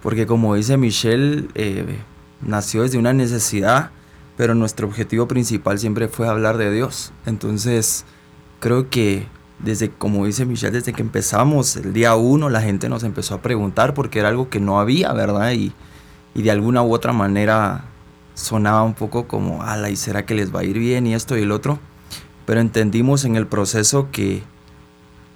Porque 0.03 0.27
como 0.27 0.55
dice 0.55 0.77
Michelle, 0.77 1.49
eh, 1.55 1.99
nació 2.41 2.83
desde 2.83 2.99
una 2.99 3.13
necesidad, 3.13 3.91
pero 4.37 4.55
nuestro 4.55 4.87
objetivo 4.87 5.27
principal 5.27 5.79
siempre 5.79 6.07
fue 6.07 6.29
hablar 6.29 6.59
de 6.59 6.71
Dios. 6.71 7.13
Entonces, 7.25 8.05
creo 8.61 8.91
que 8.91 9.27
desde, 9.59 9.91
como 9.91 10.27
dice 10.27 10.45
Michelle, 10.45 10.71
desde 10.71 10.93
que 10.93 11.03
empezamos 11.03 11.77
el 11.77 11.93
día 11.93 12.15
uno, 12.15 12.49
la 12.51 12.61
gente 12.61 12.89
nos 12.89 13.03
empezó 13.03 13.35
a 13.35 13.43
preguntar 13.43 13.95
porque 13.95 14.21
era 14.21 14.29
algo 14.29 14.51
que 14.51 14.61
no 14.61 14.79
había, 14.79 15.13
¿verdad? 15.13 15.53
Y, 15.53 15.73
y 16.35 16.43
de 16.43 16.51
alguna 16.51 16.83
u 16.83 16.95
otra 16.95 17.13
manera 17.13 17.87
sonaba 18.35 18.83
un 18.83 18.95
poco 18.95 19.27
como, 19.27 19.63
ala, 19.63 19.91
¿y 19.91 19.97
será 19.97 20.27
que 20.27 20.35
les 20.35 20.55
va 20.55 20.61
a 20.61 20.65
ir 20.65 20.79
bien 20.79 21.07
y 21.07 21.15
esto 21.15 21.37
y 21.37 21.43
el 21.43 21.51
otro? 21.51 21.81
Pero 22.47 22.61
entendimos 22.61 23.25
en 23.25 23.37
el 23.37 23.47
proceso 23.47 24.09
que, 24.13 24.43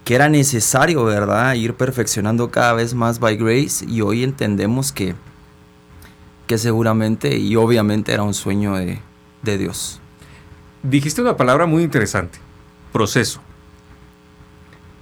que 0.04 0.14
era 0.14 0.28
necesario, 0.28 1.04
¿verdad? 1.04 1.54
Ir 1.54 1.74
perfeccionando 1.74 2.50
cada 2.50 2.72
vez 2.72 2.94
más 2.94 3.18
by 3.18 3.36
grace 3.36 3.84
y 3.86 4.00
hoy 4.00 4.24
entendemos 4.24 4.92
que, 4.92 5.14
que 6.46 6.56
seguramente 6.56 7.36
y 7.36 7.56
obviamente 7.56 8.12
era 8.12 8.22
un 8.22 8.32
sueño 8.32 8.76
de, 8.76 9.00
de 9.42 9.58
Dios. 9.58 10.00
Dijiste 10.82 11.20
una 11.20 11.36
palabra 11.36 11.66
muy 11.66 11.82
interesante, 11.82 12.38
proceso. 12.92 13.42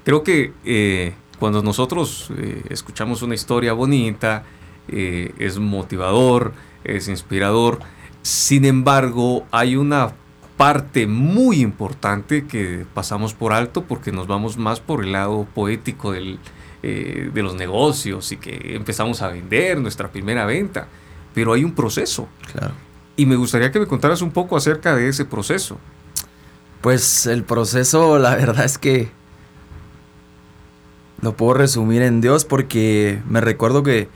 Creo 0.04 0.24
que 0.24 0.52
eh, 0.64 1.14
cuando 1.38 1.62
nosotros 1.62 2.30
eh, 2.36 2.64
escuchamos 2.70 3.22
una 3.22 3.34
historia 3.34 3.74
bonita, 3.74 4.44
eh, 4.88 5.34
es 5.38 5.58
motivador, 5.58 6.54
es 6.82 7.08
inspirador, 7.08 7.80
sin 8.22 8.64
embargo 8.64 9.46
hay 9.50 9.76
una 9.76 10.14
parte 10.58 11.06
muy 11.06 11.60
importante 11.60 12.46
que 12.46 12.84
pasamos 12.92 13.32
por 13.32 13.52
alto 13.54 13.84
porque 13.84 14.12
nos 14.12 14.26
vamos 14.26 14.58
más 14.58 14.80
por 14.80 15.04
el 15.04 15.12
lado 15.12 15.46
poético 15.54 16.12
del, 16.12 16.40
eh, 16.82 17.30
de 17.32 17.42
los 17.42 17.54
negocios 17.54 18.32
y 18.32 18.36
que 18.38 18.74
empezamos 18.74 19.22
a 19.22 19.28
vender 19.28 19.80
nuestra 19.80 20.10
primera 20.10 20.44
venta. 20.44 20.88
Pero 21.32 21.52
hay 21.52 21.62
un 21.62 21.74
proceso. 21.74 22.28
Claro. 22.52 22.74
Y 23.16 23.24
me 23.24 23.36
gustaría 23.36 23.70
que 23.70 23.78
me 23.78 23.86
contaras 23.86 24.20
un 24.20 24.32
poco 24.32 24.56
acerca 24.56 24.96
de 24.96 25.08
ese 25.08 25.24
proceso. 25.24 25.78
Pues 26.80 27.26
el 27.26 27.44
proceso, 27.44 28.18
la 28.18 28.34
verdad 28.34 28.64
es 28.64 28.78
que 28.78 29.10
lo 31.20 31.36
puedo 31.36 31.54
resumir 31.54 32.02
en 32.02 32.20
Dios 32.20 32.44
porque 32.44 33.22
me 33.28 33.40
recuerdo 33.40 33.84
que 33.84 34.08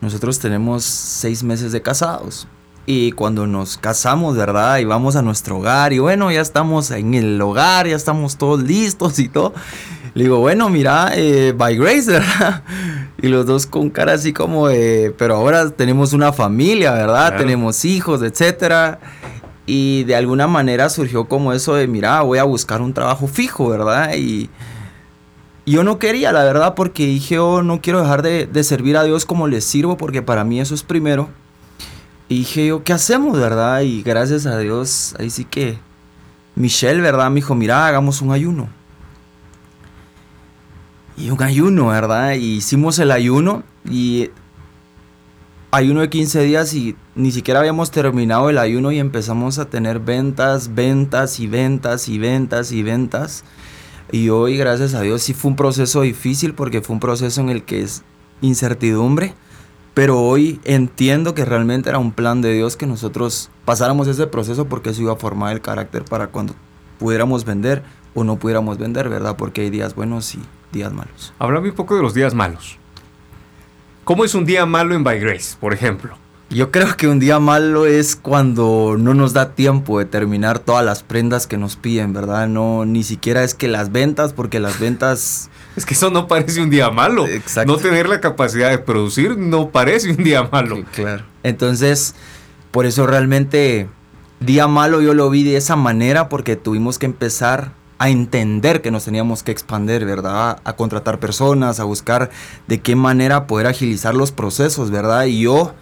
nosotros 0.00 0.38
tenemos 0.38 0.84
seis 0.84 1.42
meses 1.42 1.72
de 1.72 1.82
casados 1.82 2.46
Y 2.90 3.12
cuando 3.12 3.46
nos 3.46 3.76
casamos, 3.76 4.34
¿verdad? 4.34 4.78
Y 4.78 4.86
vamos 4.86 5.14
a 5.14 5.20
nuestro 5.20 5.58
hogar 5.58 5.92
y 5.92 5.98
bueno, 5.98 6.32
ya 6.32 6.40
estamos 6.40 6.90
en 6.90 7.12
el 7.12 7.38
hogar, 7.38 7.86
ya 7.86 7.94
estamos 7.94 8.38
todos 8.38 8.62
listos 8.62 9.18
y 9.18 9.28
todo. 9.28 9.52
Le 10.14 10.24
digo, 10.24 10.38
bueno, 10.38 10.70
mira, 10.70 11.10
eh, 11.14 11.52
by 11.54 11.76
grace, 11.76 12.06
¿verdad? 12.10 12.62
Y 13.20 13.28
los 13.28 13.44
dos 13.44 13.66
con 13.66 13.90
cara 13.90 14.14
así 14.14 14.32
como 14.32 14.68
de, 14.68 15.14
pero 15.18 15.34
ahora 15.34 15.68
tenemos 15.68 16.14
una 16.14 16.32
familia, 16.32 16.92
¿verdad? 16.92 17.36
Tenemos 17.36 17.84
hijos, 17.84 18.22
etcétera. 18.22 19.00
Y 19.66 20.04
de 20.04 20.16
alguna 20.16 20.46
manera 20.46 20.88
surgió 20.88 21.26
como 21.26 21.52
eso 21.52 21.74
de, 21.74 21.86
mira, 21.86 22.22
voy 22.22 22.38
a 22.38 22.44
buscar 22.44 22.80
un 22.80 22.94
trabajo 22.94 23.26
fijo, 23.26 23.68
¿verdad? 23.68 24.14
Y 24.16 24.48
yo 25.66 25.84
no 25.84 25.98
quería, 25.98 26.32
la 26.32 26.42
verdad, 26.42 26.74
porque 26.74 27.04
dije, 27.04 27.34
yo 27.34 27.62
no 27.62 27.82
quiero 27.82 28.00
dejar 28.00 28.22
de, 28.22 28.46
de 28.46 28.64
servir 28.64 28.96
a 28.96 29.04
Dios 29.04 29.26
como 29.26 29.46
le 29.46 29.60
sirvo, 29.60 29.98
porque 29.98 30.22
para 30.22 30.42
mí 30.42 30.58
eso 30.58 30.74
es 30.74 30.82
primero. 30.82 31.28
Y 32.28 32.38
dije 32.38 32.66
yo, 32.66 32.84
¿qué 32.84 32.92
hacemos, 32.92 33.38
verdad? 33.38 33.80
Y 33.80 34.02
gracias 34.02 34.44
a 34.44 34.58
Dios, 34.58 35.14
ahí 35.18 35.30
sí 35.30 35.44
que 35.44 35.78
Michelle, 36.54 37.00
¿verdad? 37.00 37.30
Me 37.30 37.36
dijo, 37.36 37.54
mira, 37.54 37.86
hagamos 37.86 38.20
un 38.20 38.32
ayuno. 38.32 38.68
Y 41.16 41.30
un 41.30 41.42
ayuno, 41.42 41.88
¿verdad? 41.88 42.34
Y 42.34 42.56
hicimos 42.56 42.98
el 42.98 43.10
ayuno 43.12 43.62
y 43.88 44.30
ayuno 45.70 46.00
de 46.00 46.10
15 46.10 46.42
días 46.42 46.74
y 46.74 46.96
ni 47.14 47.32
siquiera 47.32 47.60
habíamos 47.60 47.90
terminado 47.90 48.50
el 48.50 48.58
ayuno 48.58 48.92
y 48.92 48.98
empezamos 48.98 49.58
a 49.58 49.66
tener 49.66 49.98
ventas, 49.98 50.74
ventas 50.74 51.40
y 51.40 51.46
ventas 51.46 52.08
y 52.08 52.18
ventas 52.18 52.72
y 52.72 52.82
ventas. 52.82 53.44
Y 54.12 54.28
hoy, 54.28 54.56
gracias 54.56 54.94
a 54.94 55.00
Dios, 55.00 55.22
sí 55.22 55.34
fue 55.34 55.50
un 55.50 55.56
proceso 55.56 56.02
difícil 56.02 56.54
porque 56.54 56.82
fue 56.82 56.94
un 56.94 57.00
proceso 57.00 57.40
en 57.40 57.48
el 57.48 57.64
que 57.64 57.82
es 57.82 58.02
incertidumbre 58.42 59.34
pero 59.98 60.20
hoy 60.20 60.60
entiendo 60.62 61.34
que 61.34 61.44
realmente 61.44 61.88
era 61.88 61.98
un 61.98 62.12
plan 62.12 62.40
de 62.40 62.54
Dios 62.54 62.76
que 62.76 62.86
nosotros 62.86 63.50
pasáramos 63.64 64.06
ese 64.06 64.28
proceso 64.28 64.66
porque 64.66 64.90
eso 64.90 65.02
iba 65.02 65.14
a 65.14 65.16
formar 65.16 65.52
el 65.52 65.60
carácter 65.60 66.04
para 66.04 66.28
cuando 66.28 66.54
pudiéramos 67.00 67.44
vender 67.44 67.82
o 68.14 68.22
no 68.22 68.36
pudiéramos 68.36 68.78
vender, 68.78 69.08
¿verdad? 69.08 69.34
Porque 69.36 69.62
hay 69.62 69.70
días 69.70 69.96
buenos 69.96 70.36
y 70.36 70.38
días 70.70 70.92
malos. 70.92 71.34
Háblame 71.40 71.70
un 71.70 71.74
poco 71.74 71.96
de 71.96 72.02
los 72.02 72.14
días 72.14 72.32
malos. 72.32 72.78
¿Cómo 74.04 74.24
es 74.24 74.36
un 74.36 74.44
día 74.44 74.66
malo 74.66 74.94
en 74.94 75.02
By 75.02 75.18
Grace, 75.18 75.56
por 75.58 75.74
ejemplo? 75.74 76.16
Yo 76.50 76.70
creo 76.70 76.96
que 76.96 77.08
un 77.08 77.18
día 77.18 77.38
malo 77.40 77.84
es 77.84 78.16
cuando 78.16 78.96
no 78.98 79.12
nos 79.12 79.34
da 79.34 79.52
tiempo 79.54 79.98
de 79.98 80.06
terminar 80.06 80.58
todas 80.58 80.82
las 80.82 81.02
prendas 81.02 81.46
que 81.46 81.58
nos 81.58 81.76
piden, 81.76 82.14
¿verdad? 82.14 82.48
No, 82.48 82.86
ni 82.86 83.04
siquiera 83.04 83.44
es 83.44 83.54
que 83.54 83.68
las 83.68 83.92
ventas, 83.92 84.32
porque 84.32 84.58
las 84.58 84.80
ventas 84.80 85.50
es 85.76 85.84
que 85.84 85.92
eso 85.92 86.10
no 86.10 86.26
parece 86.26 86.62
un 86.62 86.70
día 86.70 86.90
malo. 86.90 87.26
Exacto. 87.26 87.70
No 87.70 87.78
tener 87.78 88.08
la 88.08 88.20
capacidad 88.20 88.70
de 88.70 88.78
producir 88.78 89.36
no 89.36 89.68
parece 89.68 90.10
un 90.10 90.24
día 90.24 90.48
malo. 90.50 90.84
claro. 90.94 91.24
Entonces, 91.42 92.14
por 92.70 92.86
eso 92.86 93.06
realmente 93.06 93.88
día 94.40 94.68
malo 94.68 95.02
yo 95.02 95.12
lo 95.12 95.28
vi 95.28 95.44
de 95.44 95.56
esa 95.56 95.76
manera 95.76 96.30
porque 96.30 96.56
tuvimos 96.56 96.98
que 96.98 97.06
empezar 97.06 97.72
a 97.98 98.08
entender 98.08 98.80
que 98.80 98.90
nos 98.90 99.04
teníamos 99.04 99.42
que 99.42 99.50
expandir, 99.50 100.04
¿verdad? 100.04 100.60
A 100.64 100.72
contratar 100.76 101.18
personas, 101.18 101.80
a 101.80 101.84
buscar 101.84 102.30
de 102.68 102.80
qué 102.80 102.96
manera 102.96 103.46
poder 103.46 103.66
agilizar 103.66 104.14
los 104.14 104.32
procesos, 104.32 104.90
¿verdad? 104.90 105.24
Y 105.24 105.40
yo, 105.40 105.74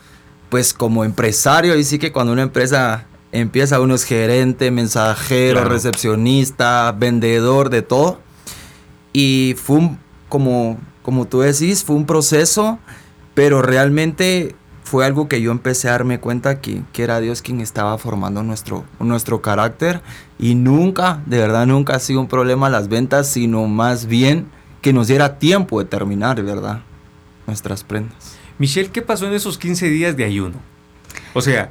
pues 0.48 0.74
como 0.74 1.04
empresario, 1.04 1.76
y 1.76 1.84
sí 1.84 1.98
que 1.98 2.12
cuando 2.12 2.32
una 2.32 2.42
empresa 2.42 3.06
empieza, 3.32 3.80
uno 3.80 3.94
es 3.94 4.04
gerente, 4.04 4.70
mensajero, 4.70 5.64
recepcionista, 5.64 6.92
vendedor, 6.92 7.70
de 7.70 7.82
todo. 7.82 8.20
Y 9.12 9.54
fue 9.62 9.76
un, 9.76 9.98
como, 10.28 10.78
como 11.02 11.26
tú 11.26 11.40
decís, 11.40 11.84
fue 11.84 11.96
un 11.96 12.06
proceso, 12.06 12.78
pero 13.34 13.62
realmente 13.62 14.54
fue 14.84 15.04
algo 15.04 15.28
que 15.28 15.40
yo 15.42 15.50
empecé 15.50 15.88
a 15.88 15.92
darme 15.92 16.20
cuenta 16.20 16.60
que, 16.60 16.82
que, 16.92 17.02
era 17.02 17.20
Dios 17.20 17.42
quien 17.42 17.60
estaba 17.60 17.98
formando 17.98 18.42
nuestro, 18.42 18.84
nuestro 19.00 19.42
carácter 19.42 20.00
y 20.38 20.54
nunca, 20.54 21.22
de 21.26 21.38
verdad 21.38 21.66
nunca 21.66 21.96
ha 21.96 21.98
sido 21.98 22.20
un 22.20 22.28
problema 22.28 22.70
las 22.70 22.88
ventas, 22.88 23.28
sino 23.28 23.66
más 23.66 24.06
bien 24.06 24.46
que 24.82 24.92
nos 24.92 25.08
diera 25.08 25.38
tiempo 25.38 25.80
de 25.80 25.86
terminar, 25.86 26.40
¿verdad? 26.42 26.82
Nuestras 27.48 27.82
prendas. 27.82 28.35
Michelle, 28.58 28.90
¿qué 28.90 29.02
pasó 29.02 29.26
en 29.26 29.34
esos 29.34 29.58
15 29.58 29.88
días 29.88 30.16
de 30.16 30.24
ayuno? 30.24 30.60
O 31.34 31.40
sea, 31.40 31.70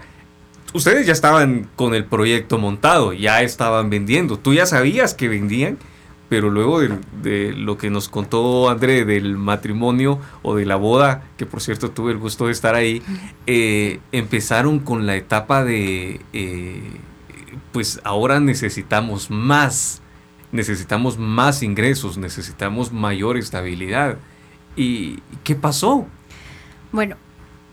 ustedes 0.73 1.07
ya 1.07 1.13
estaban 1.13 1.69
con 1.75 1.93
el 1.95 2.05
proyecto 2.05 2.57
montado, 2.57 3.13
ya 3.13 3.41
estaban 3.41 3.89
vendiendo, 3.89 4.37
tú 4.37 4.53
ya 4.53 4.65
sabías 4.65 5.13
que 5.13 5.27
vendían 5.27 5.77
pero 6.29 6.49
luego 6.49 6.79
de, 6.81 7.53
lo 7.53 7.77
que 7.77 7.89
nos 7.89 8.09
contó 8.09 8.69
André 8.69 9.05
del 9.05 9.37
matrimonio 9.37 10.19
o 10.41 10.55
de 10.55 10.65
la 10.65 10.75
boda, 10.75 11.23
que 11.37 11.45
por 11.45 11.61
cierto 11.61 11.91
tuve 11.91 12.11
el 12.11 12.17
gusto 12.17 12.47
de 12.47 12.51
estar 12.51 12.75
ahí, 12.75 13.01
eh, 13.45 13.99
empezaron 14.11 14.79
con 14.79 15.05
la 15.05 15.15
etapa 15.15 15.63
de, 15.63 16.21
eh, 16.33 16.81
pues 17.71 18.01
ahora 18.03 18.39
necesitamos 18.39 19.29
más, 19.29 20.01
necesitamos 20.51 21.17
más 21.17 21.61
ingresos, 21.61 22.17
necesitamos 22.17 22.91
mayor 22.91 23.37
estabilidad. 23.37 24.17
¿Y 24.75 25.19
qué 25.43 25.55
pasó? 25.55 26.07
Bueno, 26.95 27.17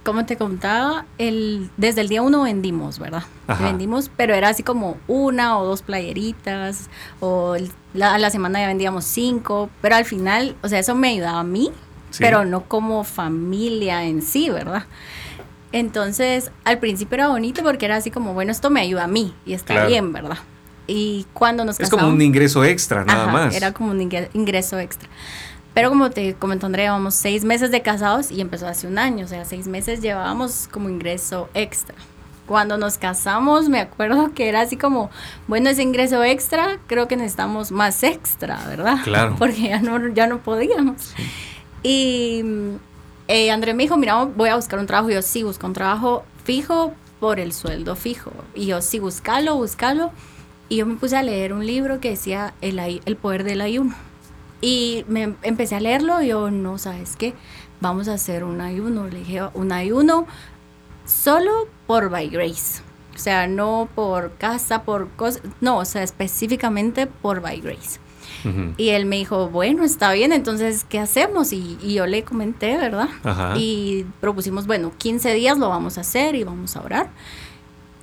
como 0.02 0.26
te 0.26 0.36
contaba, 0.36 1.06
el, 1.16 1.70
desde 1.76 2.00
el 2.00 2.08
día 2.08 2.22
uno 2.22 2.42
vendimos, 2.42 2.98
¿verdad? 2.98 3.22
Vendimos, 3.60 4.10
pero 4.16 4.34
era 4.34 4.48
así 4.48 4.64
como 4.64 4.96
una 5.06 5.58
o 5.58 5.64
dos 5.64 5.82
playeritas, 5.82 6.90
o 7.20 7.56
la, 7.94 8.14
a 8.14 8.18
la 8.18 8.30
semana 8.30 8.60
ya 8.60 8.66
vendíamos 8.66 9.04
cinco, 9.04 9.70
pero 9.80 9.94
al 9.94 10.04
final, 10.04 10.56
o 10.62 10.68
sea, 10.68 10.80
eso 10.80 10.96
me 10.96 11.10
ayudaba 11.10 11.38
a 11.38 11.44
mí, 11.44 11.70
pero 12.18 12.44
no 12.44 12.64
como 12.64 13.04
familia 13.04 14.04
en 14.04 14.22
sí, 14.22 14.50
¿verdad? 14.50 14.86
Entonces, 15.70 16.50
al 16.64 16.78
principio 16.78 17.14
era 17.14 17.28
bonito 17.28 17.62
porque 17.62 17.86
era 17.86 17.94
así 17.94 18.10
como, 18.10 18.34
bueno, 18.34 18.50
esto 18.50 18.70
me 18.70 18.80
ayuda 18.80 19.04
a 19.04 19.08
mí 19.08 19.32
y 19.46 19.52
está 19.52 19.86
bien, 19.86 20.12
¿verdad? 20.12 20.38
Y 20.88 21.26
cuando 21.32 21.64
nos 21.64 21.78
casamos... 21.78 22.00
Es 22.00 22.04
como 22.04 22.12
un 22.12 22.20
ingreso 22.20 22.64
extra, 22.64 23.04
nada 23.04 23.28
más. 23.28 23.54
Era 23.54 23.72
como 23.72 23.92
un 23.92 24.00
ingreso 24.00 24.80
extra. 24.80 25.08
Pero 25.74 25.88
como 25.88 26.10
te 26.10 26.34
comentó 26.34 26.66
Andrea, 26.66 26.86
llevamos 26.86 27.14
seis 27.14 27.44
meses 27.44 27.70
de 27.70 27.80
casados 27.80 28.30
y 28.30 28.40
empezó 28.40 28.66
hace 28.66 28.86
un 28.86 28.98
año, 28.98 29.24
o 29.24 29.28
sea, 29.28 29.44
seis 29.44 29.66
meses 29.66 30.02
llevábamos 30.02 30.68
como 30.70 30.90
ingreso 30.90 31.48
extra. 31.54 31.94
Cuando 32.46 32.76
nos 32.76 32.98
casamos, 32.98 33.68
me 33.68 33.80
acuerdo 33.80 34.34
que 34.34 34.48
era 34.48 34.60
así 34.60 34.76
como, 34.76 35.10
bueno, 35.48 35.70
ese 35.70 35.82
ingreso 35.82 36.22
extra, 36.24 36.78
creo 36.86 37.08
que 37.08 37.16
necesitamos 37.16 37.70
más 37.70 38.02
extra, 38.02 38.58
¿verdad? 38.66 38.98
Claro. 39.04 39.36
Porque 39.38 39.62
ya 39.62 39.80
no, 39.80 40.08
ya 40.08 40.26
no 40.26 40.42
podíamos. 40.42 41.14
Y 41.82 42.42
eh, 43.28 43.50
André 43.50 43.72
me 43.72 43.84
dijo, 43.84 43.96
mira, 43.96 44.24
voy 44.24 44.50
a 44.50 44.56
buscar 44.56 44.78
un 44.78 44.86
trabajo. 44.86 45.08
Y 45.10 45.14
yo, 45.14 45.22
sí, 45.22 45.42
busco 45.44 45.66
un 45.66 45.72
trabajo 45.72 46.24
fijo 46.44 46.92
por 47.20 47.40
el 47.40 47.52
sueldo 47.52 47.96
fijo. 47.96 48.32
Y 48.54 48.66
yo, 48.66 48.82
sí, 48.82 48.98
buscalo, 48.98 49.56
buscalo. 49.56 50.10
Y 50.68 50.76
yo 50.76 50.86
me 50.86 50.96
puse 50.96 51.16
a 51.16 51.22
leer 51.22 51.52
un 51.52 51.64
libro 51.64 52.00
que 52.00 52.10
decía 52.10 52.54
El, 52.60 52.78
el 52.78 53.16
poder 53.16 53.44
del 53.44 53.60
ayuno 53.60 53.94
y 54.62 55.04
me 55.08 55.34
empecé 55.42 55.74
a 55.74 55.80
leerlo 55.80 56.22
y 56.22 56.28
yo, 56.28 56.50
no, 56.50 56.78
¿sabes 56.78 57.16
qué? 57.16 57.34
Vamos 57.80 58.08
a 58.08 58.14
hacer 58.14 58.44
un 58.44 58.60
ayuno. 58.60 59.08
Le 59.08 59.18
dije, 59.18 59.42
un 59.54 59.72
ayuno 59.72 60.26
solo 61.04 61.68
por 61.86 62.08
by 62.08 62.28
grace. 62.28 62.80
O 63.14 63.18
sea, 63.18 63.46
no 63.48 63.88
por 63.94 64.36
casa, 64.38 64.84
por 64.84 65.10
cosas, 65.10 65.42
no, 65.60 65.78
o 65.78 65.84
sea, 65.84 66.02
específicamente 66.02 67.06
por 67.06 67.40
by 67.42 67.60
grace. 67.60 68.00
Y 68.76 68.88
él 68.88 69.06
me 69.06 69.16
dijo, 69.16 69.50
bueno, 69.50 69.84
está 69.84 70.12
bien, 70.12 70.32
entonces, 70.32 70.84
¿qué 70.88 70.98
hacemos? 70.98 71.52
Y, 71.52 71.78
y 71.80 71.94
yo 71.94 72.06
le 72.06 72.24
comenté, 72.24 72.76
¿verdad? 72.76 73.08
Y 73.56 74.04
propusimos, 74.20 74.66
bueno, 74.66 74.90
15 74.96 75.34
días 75.34 75.58
lo 75.58 75.68
vamos 75.68 75.98
a 75.98 76.00
hacer 76.00 76.34
y 76.34 76.42
vamos 76.42 76.76
a 76.76 76.80
orar 76.80 77.10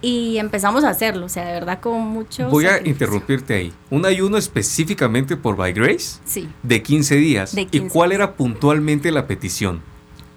y 0.01 0.38
empezamos 0.38 0.84
a 0.84 0.89
hacerlo, 0.89 1.25
o 1.25 1.29
sea, 1.29 1.46
de 1.46 1.53
verdad 1.53 1.79
con 1.82 2.01
mucho... 2.01 2.50
Voy 2.50 2.65
a 2.65 2.86
interrumpirte 2.86 3.53
ahí. 3.53 3.74
¿Un 3.89 4.06
ayuno 4.06 4.38
específicamente 4.38 5.36
por 5.36 5.56
By 5.58 5.74
Grace? 5.74 6.20
Sí. 6.25 6.48
De 6.63 6.82
15 6.82 7.15
días. 7.15 7.53
¿Y 7.56 7.79
cuál 7.82 8.12
era 8.12 8.36
puntualmente 8.36 9.12
la 9.12 9.27
petición? 9.27 9.82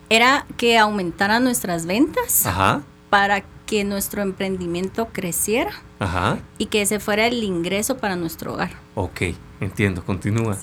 Era 0.09 0.47
que 0.57 0.78
aumentaran 0.78 1.45
nuestras 1.45 1.87
ventas 1.87 2.45
Ajá. 2.45 2.83
para 3.09 3.45
que 3.66 3.85
nuestro 3.85 4.23
emprendimiento 4.23 5.09
creciera 5.12 5.73
Ajá. 5.99 6.38
y 6.59 6.66
que 6.66 6.83
ese 6.83 6.99
fuera 6.99 7.26
el 7.26 7.42
ingreso 7.45 7.97
para 7.97 8.16
nuestro 8.16 8.54
hogar. 8.54 8.73
Ok, 8.95 9.23
entiendo, 9.61 10.04
continúa. 10.04 10.59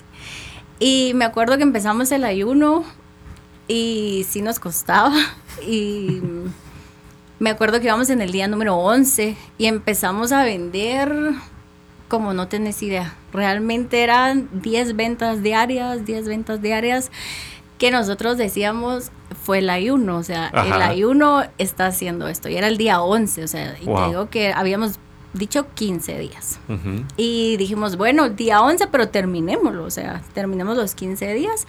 Y 0.78 1.12
me 1.14 1.24
acuerdo 1.24 1.56
que 1.56 1.62
empezamos 1.62 2.12
el 2.12 2.24
ayuno 2.24 2.84
y 3.66 4.26
sí 4.28 4.42
nos 4.42 4.58
costaba 4.58 5.14
y 5.66 6.20
me 7.40 7.50
acuerdo 7.50 7.80
que 7.80 7.86
íbamos 7.86 8.10
en 8.10 8.20
el 8.20 8.30
día 8.30 8.46
número 8.46 8.76
11 8.76 9.36
y 9.58 9.66
empezamos 9.66 10.30
a 10.30 10.44
vender 10.44 11.32
como 12.06 12.34
no 12.34 12.48
tenés 12.48 12.82
idea. 12.82 13.14
Realmente 13.32 14.02
eran 14.02 14.48
10 14.52 14.94
ventas 14.94 15.42
diarias, 15.42 16.04
10 16.04 16.28
ventas 16.28 16.60
diarias 16.60 17.10
que 17.78 17.90
nosotros 17.90 18.36
decíamos 18.36 19.10
fue 19.42 19.60
el 19.60 19.70
ayuno, 19.70 20.18
o 20.18 20.22
sea, 20.22 20.48
el 20.48 20.82
ayuno 20.82 21.44
está 21.56 21.86
haciendo 21.86 22.28
esto. 22.28 22.50
Y 22.50 22.56
era 22.56 22.68
el 22.68 22.76
día 22.76 23.00
11, 23.00 23.42
o 23.44 23.48
sea, 23.48 23.74
y 23.80 23.86
te 23.86 24.06
digo 24.08 24.28
que 24.28 24.52
habíamos 24.52 24.98
dicho 25.32 25.66
15 25.74 26.18
días. 26.18 26.58
Y 27.16 27.56
dijimos, 27.56 27.96
bueno, 27.96 28.28
día 28.28 28.60
11, 28.60 28.88
pero 28.88 29.08
terminémoslo, 29.08 29.84
o 29.84 29.90
sea, 29.90 30.20
terminemos 30.34 30.76
los 30.76 30.94
15 30.94 31.32
días. 31.32 31.66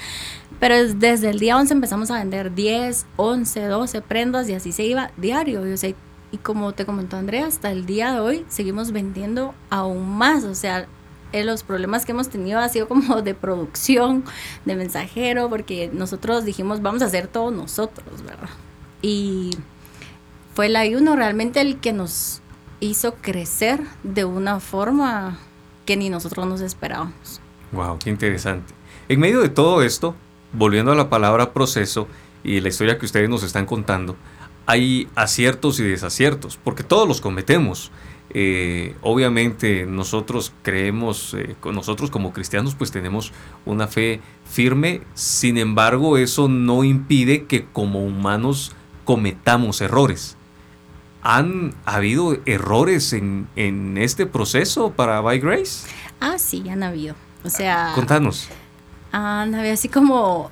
Pero 0.61 0.75
desde 0.93 1.31
el 1.31 1.39
día 1.39 1.57
11 1.57 1.73
empezamos 1.73 2.11
a 2.11 2.19
vender 2.19 2.53
10, 2.53 3.07
11, 3.15 3.65
12 3.65 4.01
prendas 4.03 4.47
y 4.47 4.53
así 4.53 4.71
se 4.71 4.83
iba 4.83 5.09
diario. 5.17 5.67
Y, 5.67 5.73
o 5.73 5.77
sea, 5.77 5.89
y 6.31 6.37
como 6.37 6.71
te 6.73 6.85
comentó 6.85 7.17
Andrea, 7.17 7.47
hasta 7.47 7.71
el 7.71 7.87
día 7.87 8.13
de 8.13 8.19
hoy 8.19 8.45
seguimos 8.47 8.91
vendiendo 8.91 9.55
aún 9.71 10.07
más. 10.07 10.43
O 10.43 10.53
sea, 10.53 10.87
eh, 11.31 11.43
los 11.43 11.63
problemas 11.63 12.05
que 12.05 12.11
hemos 12.11 12.29
tenido 12.29 12.59
ha 12.59 12.69
sido 12.69 12.87
como 12.87 13.23
de 13.23 13.33
producción, 13.33 14.23
de 14.65 14.75
mensajero, 14.75 15.49
porque 15.49 15.89
nosotros 15.91 16.45
dijimos, 16.45 16.83
vamos 16.83 17.01
a 17.01 17.05
hacer 17.05 17.25
todo 17.25 17.49
nosotros, 17.49 18.21
¿verdad? 18.21 18.49
Y 19.01 19.57
fue 20.53 20.67
el 20.67 20.75
ayuno 20.75 21.15
realmente 21.15 21.59
el 21.59 21.79
que 21.79 21.91
nos 21.91 22.43
hizo 22.81 23.15
crecer 23.15 23.81
de 24.03 24.25
una 24.25 24.59
forma 24.59 25.39
que 25.87 25.97
ni 25.97 26.11
nosotros 26.11 26.45
nos 26.45 26.61
esperábamos. 26.61 27.41
Wow, 27.71 27.97
qué 27.97 28.11
interesante. 28.11 28.75
En 29.09 29.19
medio 29.19 29.41
de 29.41 29.49
todo 29.49 29.81
esto, 29.81 30.13
volviendo 30.53 30.91
a 30.91 30.95
la 30.95 31.09
palabra 31.09 31.53
proceso 31.53 32.07
y 32.43 32.59
la 32.59 32.69
historia 32.69 32.97
que 32.97 33.05
ustedes 33.05 33.29
nos 33.29 33.43
están 33.43 33.65
contando, 33.65 34.15
hay 34.65 35.07
aciertos 35.15 35.79
y 35.79 35.83
desaciertos, 35.83 36.57
porque 36.63 36.83
todos 36.83 37.07
los 37.07 37.21
cometemos. 37.21 37.91
Eh, 38.33 38.95
obviamente 39.01 39.85
nosotros 39.85 40.53
creemos, 40.61 41.33
eh, 41.33 41.55
nosotros 41.65 42.09
como 42.09 42.31
cristianos 42.31 42.75
pues 42.75 42.89
tenemos 42.89 43.33
una 43.65 43.87
fe 43.87 44.21
firme, 44.49 45.01
sin 45.13 45.57
embargo 45.57 46.17
eso 46.17 46.47
no 46.47 46.85
impide 46.85 47.43
que 47.43 47.65
como 47.65 48.05
humanos 48.05 48.71
cometamos 49.03 49.81
errores. 49.81 50.37
¿Han 51.23 51.75
habido 51.85 52.37
errores 52.45 53.11
en, 53.11 53.47
en 53.57 53.97
este 53.97 54.25
proceso 54.25 54.91
para 54.91 55.19
By 55.19 55.39
Grace? 55.39 55.87
Ah, 56.21 56.37
sí, 56.39 56.67
han 56.69 56.83
habido. 56.83 57.15
O 57.43 57.49
sea... 57.49 57.91
Contanos. 57.95 58.47
Han 59.11 59.53
habido 59.55 59.73
así 59.73 59.89
como 59.89 60.51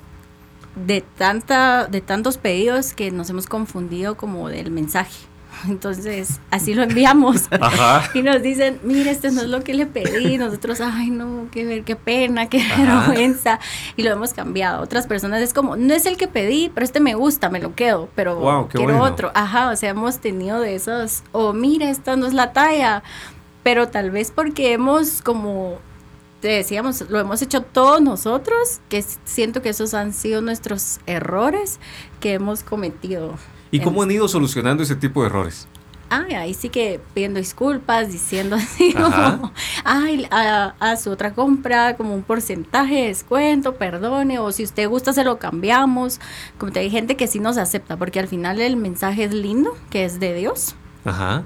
de, 0.74 1.00
tanta, 1.00 1.86
de 1.86 2.00
tantos 2.00 2.38
pedidos 2.38 2.94
que 2.94 3.10
nos 3.10 3.30
hemos 3.30 3.46
confundido 3.46 4.16
como 4.16 4.48
del 4.48 4.70
mensaje. 4.70 5.30
Entonces, 5.68 6.40
así 6.50 6.74
lo 6.74 6.82
enviamos. 6.82 7.48
Y 8.14 8.22
nos 8.22 8.42
dicen, 8.42 8.80
mire, 8.82 9.10
este 9.10 9.30
no 9.30 9.42
es 9.42 9.48
lo 9.48 9.62
que 9.62 9.74
le 9.74 9.86
pedí. 9.86 10.38
Nosotros, 10.38 10.80
ay, 10.80 11.10
no, 11.10 11.46
qué, 11.50 11.82
qué 11.84 11.96
pena, 11.96 12.48
qué 12.48 12.62
vergüenza. 12.76 13.60
Y 13.96 14.02
lo 14.02 14.10
hemos 14.10 14.32
cambiado. 14.32 14.82
Otras 14.82 15.06
personas 15.06 15.42
es 15.42 15.52
como, 15.52 15.76
no 15.76 15.94
es 15.94 16.06
el 16.06 16.16
que 16.16 16.28
pedí, 16.28 16.70
pero 16.74 16.84
este 16.84 17.00
me 17.00 17.14
gusta, 17.14 17.50
me 17.50 17.60
lo 17.60 17.74
quedo, 17.74 18.08
pero 18.14 18.68
quiero 18.72 19.02
otro. 19.02 19.30
Ajá, 19.34 19.70
o 19.70 19.76
sea, 19.76 19.90
hemos 19.90 20.18
tenido 20.18 20.60
de 20.60 20.74
esos, 20.74 21.22
o 21.32 21.48
oh, 21.48 21.52
mire, 21.52 21.90
esta 21.90 22.16
no 22.16 22.26
es 22.26 22.34
la 22.34 22.52
talla. 22.52 23.02
Pero 23.62 23.88
tal 23.88 24.10
vez 24.10 24.32
porque 24.34 24.72
hemos 24.72 25.20
como 25.20 25.78
te 26.40 26.48
decíamos, 26.48 27.04
lo 27.08 27.20
hemos 27.20 27.42
hecho 27.42 27.62
todos 27.62 28.00
nosotros, 28.00 28.80
que 28.88 29.04
siento 29.24 29.62
que 29.62 29.68
esos 29.68 29.94
han 29.94 30.12
sido 30.12 30.40
nuestros 30.40 31.00
errores 31.06 31.78
que 32.20 32.34
hemos 32.34 32.62
cometido. 32.62 33.34
¿Y 33.70 33.80
cómo 33.80 34.02
han 34.02 34.10
ido 34.10 34.26
solucionando 34.26 34.82
ese 34.82 34.96
tipo 34.96 35.20
de 35.20 35.28
errores? 35.28 35.68
Ay, 36.12 36.34
ahí 36.34 36.54
sí 36.54 36.70
que 36.70 37.00
pidiendo 37.14 37.38
disculpas, 37.38 38.10
diciendo 38.10 38.56
así 38.56 38.92
como, 38.94 39.52
ay, 39.84 40.26
a, 40.30 40.96
su 40.96 41.10
otra 41.10 41.34
compra, 41.34 41.96
como 41.96 42.14
un 42.14 42.22
porcentaje 42.22 42.96
de 42.96 43.06
descuento, 43.08 43.76
perdone, 43.76 44.40
o 44.40 44.50
si 44.50 44.64
usted 44.64 44.88
gusta 44.88 45.12
se 45.12 45.22
lo 45.22 45.38
cambiamos. 45.38 46.18
Como 46.58 46.72
te 46.72 46.80
hay 46.80 46.90
gente 46.90 47.16
que 47.16 47.28
sí 47.28 47.38
nos 47.38 47.58
acepta, 47.58 47.96
porque 47.96 48.18
al 48.18 48.26
final 48.26 48.60
el 48.60 48.76
mensaje 48.76 49.24
es 49.24 49.34
lindo, 49.34 49.76
que 49.88 50.04
es 50.04 50.18
de 50.18 50.34
Dios. 50.34 50.74
Ajá. 51.04 51.44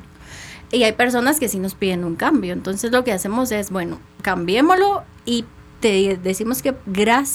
Y 0.73 0.85
hay 0.85 0.93
personas 0.93 1.39
que 1.39 1.49
sí 1.49 1.59
nos 1.59 1.75
piden 1.75 2.03
un 2.05 2.17
cambio. 2.17 2.55
Entonces 2.55 2.91
lo 2.91 3.05
que 3.05 3.13
hacemos 3.13 3.53
es, 3.53 3.71
bueno, 3.71 3.99
cambiémoslo 4.25 5.05
y 5.27 5.45
te 5.81 6.19
decimos 6.23 6.63
que 6.63 6.73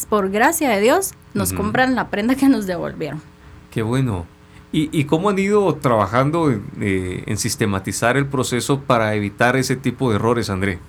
por 0.10 0.32
gracia 0.32 0.70
de 0.72 0.82
Dios 0.82 1.12
nos 1.36 1.54
compran 1.54 1.94
la 1.94 2.10
prenda 2.10 2.34
que 2.34 2.50
nos 2.50 2.66
devolvieron. 2.66 3.22
Qué 3.70 3.84
bueno. 3.84 4.26
¿Y, 4.72 5.06
cómo 5.06 5.30
han 5.30 5.40
ido 5.40 5.76
trabajando 5.76 6.52
eh, 6.52 7.24
en, 7.26 7.38
sistematizar 7.38 8.18
el 8.18 8.26
proceso 8.28 8.82
para 8.82 9.16
evitar 9.16 9.56
ese 9.56 9.76
tipo 9.76 10.10
de 10.10 10.18
errores, 10.18 10.50
André? 10.50 10.80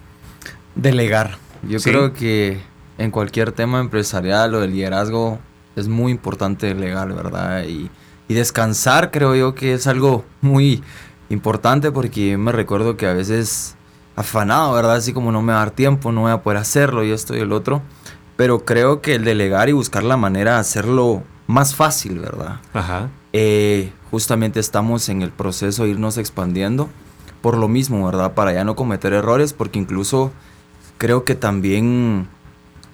Delegar. 0.75 1.39
Yo 1.69 1.79
creo 1.81 2.13
que 2.13 2.61
en 2.99 3.11
cualquier 3.11 3.53
tema 3.53 3.81
empresarial 3.81 4.55
o 4.55 4.61
de 4.61 4.69
liderazgo 4.69 5.39
es 5.77 5.89
muy 5.89 6.13
importante 6.13 6.67
delegar, 6.67 7.13
¿verdad? 7.15 7.65
Y, 7.65 7.91
y 8.29 8.35
descansar 8.35 9.11
creo 9.11 9.35
yo 9.35 9.55
que 9.55 9.75
es 9.75 9.87
algo 9.87 10.25
muy 10.41 10.83
importante 11.31 11.91
porque 11.91 12.37
me 12.37 12.53
recuerdo 12.53 12.97
que 12.97 13.07
a 13.07 13.13
veces 13.13 13.77
afanado, 14.17 14.73
¿verdad? 14.75 14.97
Así 14.97 15.13
como 15.13 15.33
no 15.33 15.43
me 15.43 15.53
va 15.53 15.61
a 15.61 15.65
dar 15.65 15.71
tiempo, 15.71 16.13
no 16.13 16.23
voy 16.23 16.33
a 16.33 16.43
poder 16.43 16.59
hacerlo 16.59 17.05
y 17.05 17.11
esto 17.11 17.37
y 17.37 17.41
el 17.41 17.53
otro. 17.53 17.83
Pero 18.37 18.65
creo 18.65 19.01
que 19.03 19.15
el 19.15 19.25
delegar 19.25 19.69
y 19.69 19.73
buscar 19.73 20.03
la 20.03 20.17
manera 20.17 20.55
de 20.55 20.61
hacerlo 20.61 21.23
más 21.47 21.75
fácil, 21.75 22.19
¿verdad? 22.19 22.61
Ajá. 22.73 23.09
Eh, 23.33 23.93
justamente 24.11 24.61
estamos 24.61 25.09
en 25.09 25.23
el 25.23 25.31
proceso 25.31 25.85
de 25.85 25.91
irnos 25.91 26.19
expandiendo 26.19 26.89
por 27.41 27.57
lo 27.57 27.69
mismo, 27.69 28.05
¿verdad? 28.05 28.35
Para 28.35 28.53
ya 28.53 28.65
no 28.65 28.77
cometer 28.77 29.13
errores, 29.13 29.53
porque 29.53 29.79
incluso 29.79 30.33
creo 30.99 31.25
que 31.25 31.35
también 31.35 32.29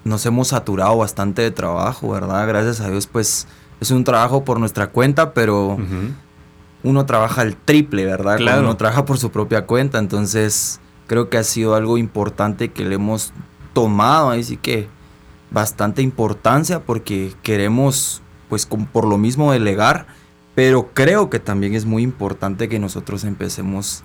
nos 0.03 0.25
hemos 0.25 0.49
saturado 0.49 0.97
bastante 0.97 1.41
de 1.41 1.51
trabajo, 1.51 2.09
¿verdad? 2.09 2.47
Gracias 2.47 2.79
a 2.79 2.89
Dios, 2.89 3.07
pues 3.07 3.47
es 3.79 3.91
un 3.91 4.03
trabajo 4.03 4.43
por 4.43 4.59
nuestra 4.59 4.87
cuenta, 4.87 5.33
pero 5.33 5.77
uno 6.83 7.05
trabaja 7.05 7.41
el 7.41 7.55
triple, 7.55 8.05
¿verdad? 8.05 8.37
Claro. 8.37 8.61
uno 8.61 8.77
trabaja 8.77 9.05
por 9.05 9.17
su 9.17 9.31
propia 9.31 9.65
cuenta, 9.65 9.99
entonces 9.99 10.79
creo 11.07 11.29
que 11.29 11.37
ha 11.37 11.43
sido 11.43 11.75
algo 11.75 11.97
importante 11.97 12.69
que 12.69 12.85
le 12.85 12.95
hemos 12.95 13.33
tomado, 13.73 14.29
ahí 14.29 14.43
sí 14.43 14.57
que 14.57 14.87
bastante 15.49 16.01
importancia 16.01 16.81
porque 16.81 17.33
queremos, 17.41 18.21
pues 18.49 18.65
por 18.65 19.05
lo 19.05 19.17
mismo 19.17 19.51
delegar 19.51 20.07
pero 20.57 20.89
creo 20.95 21.29
que 21.29 21.37
también 21.37 21.75
es 21.75 21.85
muy 21.85 22.01
importante 22.01 22.67
que 22.67 22.79
nosotros 22.79 23.23
empecemos 23.25 24.01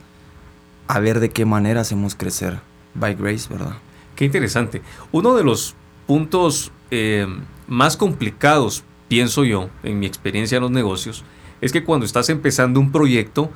a 0.86 1.00
ver 1.00 1.18
de 1.18 1.30
qué 1.30 1.46
manera 1.46 1.80
hacemos 1.80 2.14
crecer 2.14 2.60
by 2.92 3.14
Grace, 3.14 3.48
¿verdad? 3.48 3.72
Qué 4.16 4.26
interesante. 4.26 4.82
Uno 5.12 5.34
de 5.34 5.44
los 5.44 5.74
puntos 6.06 6.70
eh, 6.90 7.26
más 7.68 7.96
complicados, 7.96 8.84
pienso 9.08 9.44
yo, 9.44 9.70
en 9.82 9.98
mi 9.98 10.04
experiencia 10.04 10.56
en 10.56 10.64
los 10.64 10.70
negocios, 10.70 11.24
es 11.62 11.72
que 11.72 11.84
cuando 11.84 12.04
estás 12.04 12.28
empezando 12.28 12.80
un 12.80 12.92
proyecto, 12.92 13.50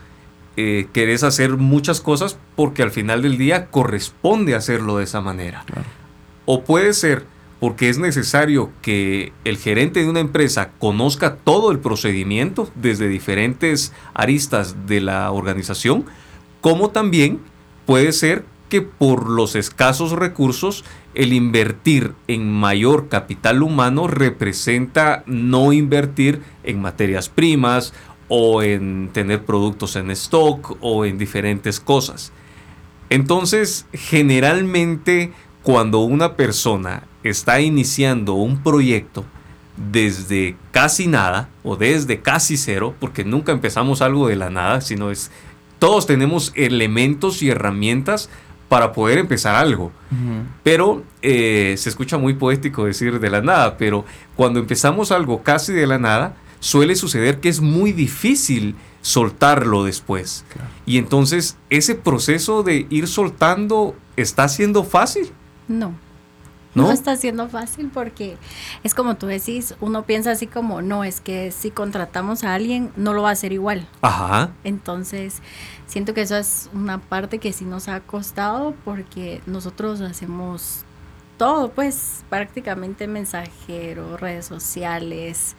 eh, 0.57 0.89
querés 0.93 1.23
hacer 1.23 1.57
muchas 1.57 2.01
cosas 2.01 2.39
porque 2.55 2.83
al 2.83 2.91
final 2.91 3.23
del 3.23 3.37
día 3.37 3.67
corresponde 3.67 4.55
hacerlo 4.55 4.99
de 4.99 5.05
esa 5.05 5.21
manera. 5.21 5.65
O 6.47 6.65
puede 6.65 6.95
ser 6.95 7.25
porque 7.61 7.89
es 7.89 7.99
necesario 7.99 8.71
que 8.83 9.33
el 9.45 9.57
gerente 9.57 10.01
de 10.01 10.09
una 10.09 10.21
empresa 10.21 10.71
conozca 10.79 11.37
todo 11.37 11.71
el 11.71 11.79
procedimiento 11.79 12.71
desde 12.75 13.09
diferentes 13.09 13.93
aristas 14.15 14.87
de 14.87 15.01
la 15.01 15.31
organización, 15.31 16.05
como 16.61 16.91
también 16.91 17.41
puede 17.87 18.13
ser 18.13 18.45
que 18.69 18.83
por 18.83 19.31
los 19.31 19.55
escasos 19.55 20.13
recursos 20.13 20.85
el 21.15 21.33
invertir 21.33 22.13
en 22.29 22.53
mayor 22.53 23.09
capital 23.09 23.63
humano 23.63 24.07
representa 24.07 25.23
no 25.27 25.73
invertir 25.73 26.43
en 26.65 26.81
materias 26.81 27.29
primas 27.29 27.95
o 28.29 28.63
en 28.63 29.11
tener 29.13 29.45
productos 29.45 29.97
en 29.97 30.11
stock 30.11 30.77
o 30.81 31.05
en 31.05 31.19
diferentes 31.19 31.81
cosas. 31.81 32.33
Entonces, 33.09 33.87
generalmente 33.93 35.33
cuando 35.63 36.01
una 36.01 36.35
persona 36.35 37.05
está 37.23 37.61
iniciando 37.61 38.35
un 38.35 38.63
proyecto 38.63 39.25
desde 39.77 40.57
casi 40.71 41.07
nada 41.07 41.49
o 41.63 41.77
desde 41.77 42.21
casi 42.21 42.57
cero, 42.57 42.95
porque 42.99 43.25
nunca 43.25 43.53
empezamos 43.53 44.01
algo 44.01 44.29
de 44.29 44.37
la 44.37 44.51
nada, 44.51 44.81
sino 44.81 45.11
es 45.11 45.31
todos 45.79 46.07
tenemos 46.07 46.53
elementos 46.55 47.43
y 47.43 47.51
herramientas 47.51 48.31
para 48.69 48.93
poder 48.93 49.19
empezar 49.19 49.55
algo. 49.55 49.93
Pero 50.63 51.05
eh, 51.23 51.75
se 51.77 51.89
escucha 51.89 52.19
muy 52.19 52.35
poético 52.35 52.85
decir 52.85 53.21
de 53.21 53.31
la 53.31 53.43
nada, 53.43 53.77
pero 53.77 54.05
cuando 54.35 54.59
empezamos 54.59 55.13
algo 55.13 55.43
casi 55.43 55.73
de 55.73 55.87
la 55.87 55.99
nada, 55.99 56.37
suele 56.61 56.97
suceder 56.97 57.41
que 57.41 57.49
es 57.49 57.61
muy 57.61 57.93
difícil 57.93 58.75
soltarlo 59.03 59.85
después. 59.85 60.45
Y 60.85 60.99
entonces, 60.99 61.57
¿ese 61.71 61.95
proceso 61.95 62.63
de 62.63 62.87
ir 62.91 63.07
soltando 63.07 63.95
está 64.17 64.49
siendo 64.49 64.85
fácil? 64.85 65.31
No. 65.69 65.95
¿No? 66.75 66.93
está 66.93 67.17
siendo 67.17 67.49
fácil 67.49 67.91
porque 67.93 68.37
es 68.85 68.95
como 68.95 69.17
tú 69.17 69.27
decís, 69.27 69.75
uno 69.81 70.03
piensa 70.03 70.33
así 70.33 70.47
como, 70.47 70.83
no, 70.83 71.05
es 71.05 71.23
que 71.23 71.51
si 71.51 71.71
contratamos 71.71 72.45
a 72.45 72.53
alguien 72.53 72.93
no 72.97 73.15
lo 73.15 73.23
va 73.23 73.31
a 73.31 73.33
hacer 73.33 73.55
igual. 73.55 73.89
Ajá. 74.03 74.51
Entonces, 74.63 75.41
siento 75.87 76.13
que 76.13 76.21
eso 76.21 76.37
es 76.37 76.69
una 76.75 76.99
parte 76.99 77.39
que 77.39 77.55
sí 77.55 77.65
nos 77.65 77.89
ha 77.89 78.01
costado 78.01 78.75
porque 78.85 79.41
nosotros 79.47 80.03
hacemos 80.03 80.85
todo, 81.39 81.71
pues 81.71 82.25
prácticamente 82.29 83.07
mensajero, 83.07 84.19
redes 84.19 84.47
sociales, 84.47 85.57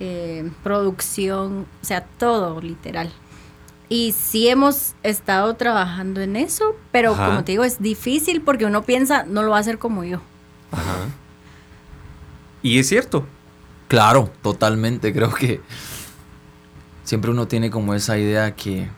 eh, 0.00 0.50
producción, 0.62 1.66
o 1.82 1.84
sea, 1.84 2.04
todo 2.04 2.60
literal. 2.60 3.12
Y 3.88 4.12
sí 4.12 4.48
hemos 4.48 4.94
estado 5.02 5.54
trabajando 5.54 6.20
en 6.20 6.36
eso, 6.36 6.76
pero 6.92 7.14
como 7.14 7.44
te 7.44 7.52
digo, 7.52 7.64
es 7.64 7.82
difícil 7.82 8.40
porque 8.40 8.64
uno 8.64 8.82
piensa, 8.82 9.24
no 9.24 9.42
lo 9.42 9.50
va 9.50 9.58
a 9.58 9.60
hacer 9.60 9.78
como 9.78 10.04
yo. 10.04 10.20
Ajá. 10.72 11.08
Y 12.62 12.78
es 12.78 12.88
cierto. 12.88 13.26
Claro, 13.88 14.30
totalmente. 14.42 15.12
Creo 15.12 15.34
que 15.34 15.60
siempre 17.02 17.32
uno 17.32 17.48
tiene 17.48 17.70
como 17.70 17.94
esa 17.94 18.16
idea 18.18 18.54
que 18.54 18.88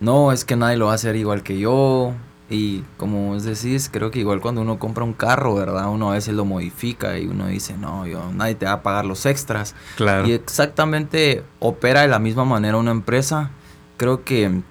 no, 0.00 0.30
es 0.30 0.44
que 0.44 0.54
nadie 0.54 0.76
lo 0.76 0.86
va 0.86 0.92
a 0.92 0.94
hacer 0.94 1.16
igual 1.16 1.42
que 1.42 1.58
yo. 1.58 2.14
Y 2.50 2.82
como 2.96 3.28
vos 3.28 3.44
decís, 3.44 3.90
creo 3.92 4.10
que 4.10 4.20
igual 4.20 4.40
cuando 4.40 4.62
uno 4.62 4.78
compra 4.78 5.04
un 5.04 5.12
carro, 5.12 5.54
¿verdad? 5.54 5.90
Uno 5.90 6.10
a 6.10 6.14
veces 6.14 6.34
lo 6.34 6.46
modifica 6.46 7.18
y 7.18 7.26
uno 7.26 7.46
dice, 7.46 7.76
no, 7.76 8.06
yo, 8.06 8.32
nadie 8.32 8.54
te 8.54 8.64
va 8.64 8.72
a 8.72 8.82
pagar 8.82 9.04
los 9.04 9.26
extras. 9.26 9.74
Claro. 9.96 10.26
Y 10.26 10.32
exactamente 10.32 11.44
opera 11.58 12.02
de 12.02 12.08
la 12.08 12.18
misma 12.18 12.46
manera 12.46 12.78
una 12.78 12.90
empresa. 12.90 13.50
Creo 13.98 14.24
que 14.24 14.62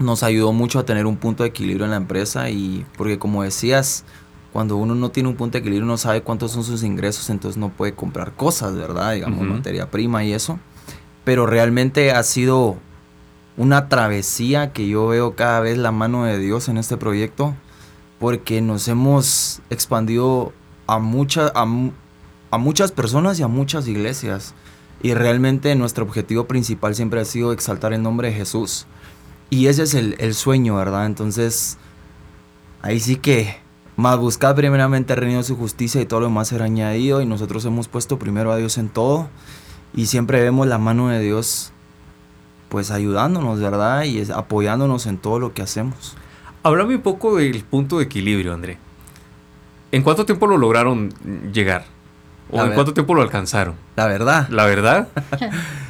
nos 0.00 0.22
ayudó 0.22 0.52
mucho 0.52 0.80
a 0.80 0.84
tener 0.84 1.06
un 1.06 1.16
punto 1.16 1.44
de 1.44 1.50
equilibrio 1.50 1.84
en 1.84 1.92
la 1.92 1.98
empresa 1.98 2.50
y 2.50 2.84
porque 2.96 3.18
como 3.18 3.44
decías, 3.44 4.04
cuando 4.52 4.76
uno 4.76 4.94
no 4.94 5.10
tiene 5.10 5.28
un 5.28 5.36
punto 5.36 5.52
de 5.52 5.60
equilibrio 5.60 5.86
no 5.86 5.98
sabe 5.98 6.22
cuántos 6.22 6.50
son 6.50 6.64
sus 6.64 6.82
ingresos, 6.82 7.30
entonces 7.30 7.58
no 7.58 7.68
puede 7.68 7.94
comprar 7.94 8.32
cosas, 8.32 8.74
¿verdad? 8.74 9.12
Digamos, 9.12 9.46
materia 9.46 9.90
prima 9.90 10.24
y 10.24 10.32
eso. 10.32 10.58
Pero 11.22 11.46
realmente 11.46 12.10
ha 12.10 12.22
sido 12.24 12.78
una 13.56 13.88
travesía 13.88 14.72
que 14.72 14.88
yo 14.88 15.06
veo 15.08 15.34
cada 15.34 15.60
vez 15.60 15.78
la 15.78 15.92
mano 15.92 16.24
de 16.24 16.38
Dios 16.38 16.68
en 16.68 16.76
este 16.76 16.96
proyecto, 16.96 17.54
porque 18.18 18.60
nos 18.60 18.88
hemos 18.88 19.60
expandido 19.70 20.52
a, 20.86 20.98
muchas 20.98 21.52
a, 21.54 22.58
muchas 22.58 22.92
personas 22.92 23.38
y 23.38 23.42
a 23.42 23.48
muchas 23.48 23.88
iglesias. 23.88 24.54
Y 25.02 25.14
realmente 25.14 25.74
nuestro 25.76 26.04
objetivo 26.04 26.46
principal 26.46 26.94
siempre 26.94 27.20
ha 27.20 27.24
sido 27.24 27.52
exaltar 27.52 27.92
el 27.92 28.02
nombre 28.02 28.28
de 28.28 28.34
Jesús. 28.34 28.86
Y 29.48 29.66
ese 29.66 29.84
es 29.84 29.94
el, 29.94 30.14
el 30.18 30.34
sueño, 30.34 30.76
¿verdad? 30.76 31.06
Entonces, 31.06 31.78
ahí 32.82 33.00
sí 33.00 33.16
que 33.16 33.56
más 33.96 34.18
buscar 34.18 34.54
primeramente 34.54 35.12
el 35.12 35.44
su 35.44 35.56
justicia 35.56 36.00
y 36.00 36.06
todo 36.06 36.20
lo 36.20 36.26
demás 36.26 36.48
será 36.48 36.66
añadido. 36.66 37.20
Y 37.20 37.26
nosotros 37.26 37.64
hemos 37.64 37.88
puesto 37.88 38.18
primero 38.18 38.52
a 38.52 38.56
Dios 38.56 38.78
en 38.78 38.90
todo. 38.90 39.28
Y 39.94 40.06
siempre 40.06 40.40
vemos 40.40 40.66
la 40.66 40.78
mano 40.78 41.08
de 41.08 41.20
Dios 41.20 41.72
pues 42.70 42.90
ayudándonos, 42.90 43.60
¿verdad? 43.60 44.04
Y 44.04 44.22
apoyándonos 44.32 45.06
en 45.06 45.18
todo 45.18 45.38
lo 45.38 45.52
que 45.52 45.60
hacemos. 45.60 46.16
Háblame 46.62 46.94
un 46.94 47.02
poco 47.02 47.36
del 47.36 47.62
punto 47.64 47.98
de 47.98 48.04
equilibrio, 48.04 48.54
André. 48.54 48.78
¿En 49.92 50.02
cuánto 50.02 50.24
tiempo 50.24 50.46
lo 50.46 50.56
lograron 50.56 51.12
llegar? 51.52 51.84
¿O 52.50 52.64
en 52.64 52.72
cuánto 52.72 52.94
tiempo 52.94 53.14
lo 53.14 53.22
alcanzaron? 53.22 53.74
La 53.96 54.06
verdad. 54.06 54.48
¿La 54.48 54.64
verdad? 54.64 55.08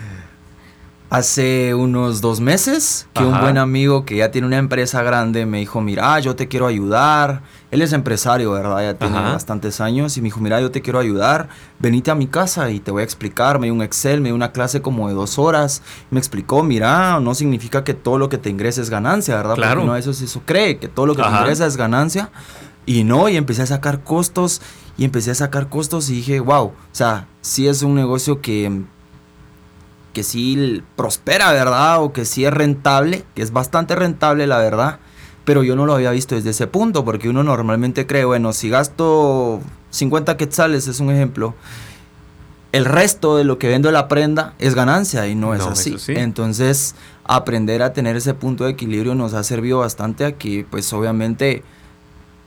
Hace 1.10 1.74
unos 1.74 2.20
dos 2.20 2.38
meses 2.38 3.08
que 3.14 3.24
un 3.24 3.40
buen 3.40 3.58
amigo 3.58 4.04
que 4.04 4.18
ya 4.18 4.30
tiene 4.30 4.46
una 4.46 4.58
empresa 4.58 5.02
grande 5.02 5.44
me 5.44 5.58
dijo, 5.58 5.80
mira, 5.80 6.20
yo 6.20 6.36
te 6.36 6.46
quiero 6.46 6.68
ayudar. 6.68 7.42
Él 7.72 7.82
es 7.82 7.92
empresario, 7.92 8.52
¿verdad? 8.52 8.80
Ya 8.80 8.94
tiene 8.94 9.18
bastantes 9.18 9.80
años 9.80 10.16
y 10.16 10.20
me 10.20 10.26
dijo, 10.26 10.38
mira, 10.38 10.60
yo 10.60 10.70
te 10.70 10.82
quiero 10.82 11.00
ayudar. 11.00 11.48
Venite 11.80 12.12
a 12.12 12.14
mi 12.14 12.28
casa 12.28 12.70
y 12.70 12.78
te 12.78 12.92
voy 12.92 13.00
a 13.00 13.04
explicar. 13.04 13.58
Me 13.58 13.66
dio 13.66 13.74
un 13.74 13.82
Excel, 13.82 14.20
me 14.20 14.28
dio 14.28 14.36
una 14.36 14.52
clase 14.52 14.82
como 14.82 15.08
de 15.08 15.14
dos 15.14 15.36
horas. 15.40 15.82
Me 16.12 16.20
explicó, 16.20 16.62
mira, 16.62 17.18
no 17.18 17.34
significa 17.34 17.82
que 17.82 17.94
todo 17.94 18.16
lo 18.16 18.28
que 18.28 18.38
te 18.38 18.48
ingresa 18.48 18.80
es 18.80 18.88
ganancia, 18.88 19.34
¿verdad? 19.34 19.56
Claro. 19.56 19.80
Porque 19.80 19.86
no, 19.88 19.96
eso, 19.96 20.12
eso 20.12 20.42
cree, 20.46 20.78
que 20.78 20.86
todo 20.86 21.06
lo 21.06 21.16
que 21.16 21.22
te 21.24 21.28
ingresa 21.28 21.66
es 21.66 21.76
ganancia. 21.76 22.30
Y 22.86 23.02
no, 23.02 23.28
y 23.28 23.36
empecé 23.36 23.62
a 23.62 23.66
sacar 23.66 24.04
costos 24.04 24.62
y 24.96 25.04
empecé 25.04 25.32
a 25.32 25.34
sacar 25.34 25.68
costos 25.68 26.08
y 26.08 26.14
dije, 26.14 26.38
wow, 26.38 26.66
o 26.66 26.74
sea, 26.92 27.26
sí 27.40 27.66
es 27.66 27.82
un 27.82 27.96
negocio 27.96 28.40
que 28.40 28.84
que 30.12 30.22
sí 30.22 30.82
prospera, 30.96 31.52
¿verdad? 31.52 32.02
O 32.02 32.12
que 32.12 32.24
sí 32.24 32.44
es 32.44 32.52
rentable, 32.52 33.24
que 33.34 33.42
es 33.42 33.52
bastante 33.52 33.94
rentable, 33.94 34.46
la 34.46 34.58
verdad. 34.58 34.98
Pero 35.44 35.62
yo 35.62 35.76
no 35.76 35.86
lo 35.86 35.94
había 35.94 36.10
visto 36.10 36.34
desde 36.34 36.50
ese 36.50 36.66
punto, 36.66 37.04
porque 37.04 37.28
uno 37.28 37.42
normalmente 37.42 38.06
cree, 38.06 38.24
bueno, 38.24 38.52
si 38.52 38.68
gasto 38.68 39.60
50 39.90 40.36
quetzales, 40.36 40.86
es 40.86 41.00
un 41.00 41.10
ejemplo, 41.10 41.54
el 42.72 42.84
resto 42.84 43.36
de 43.36 43.44
lo 43.44 43.58
que 43.58 43.68
vendo 43.68 43.90
la 43.90 44.06
prenda 44.06 44.54
es 44.58 44.74
ganancia 44.74 45.26
y 45.26 45.34
no 45.34 45.54
es 45.54 45.62
así. 45.62 45.96
Entonces, 46.08 46.94
aprender 47.24 47.82
a 47.82 47.92
tener 47.92 48.16
ese 48.16 48.34
punto 48.34 48.64
de 48.64 48.70
equilibrio 48.70 49.14
nos 49.14 49.34
ha 49.34 49.42
servido 49.42 49.78
bastante 49.78 50.24
aquí, 50.24 50.64
pues 50.64 50.92
obviamente 50.92 51.64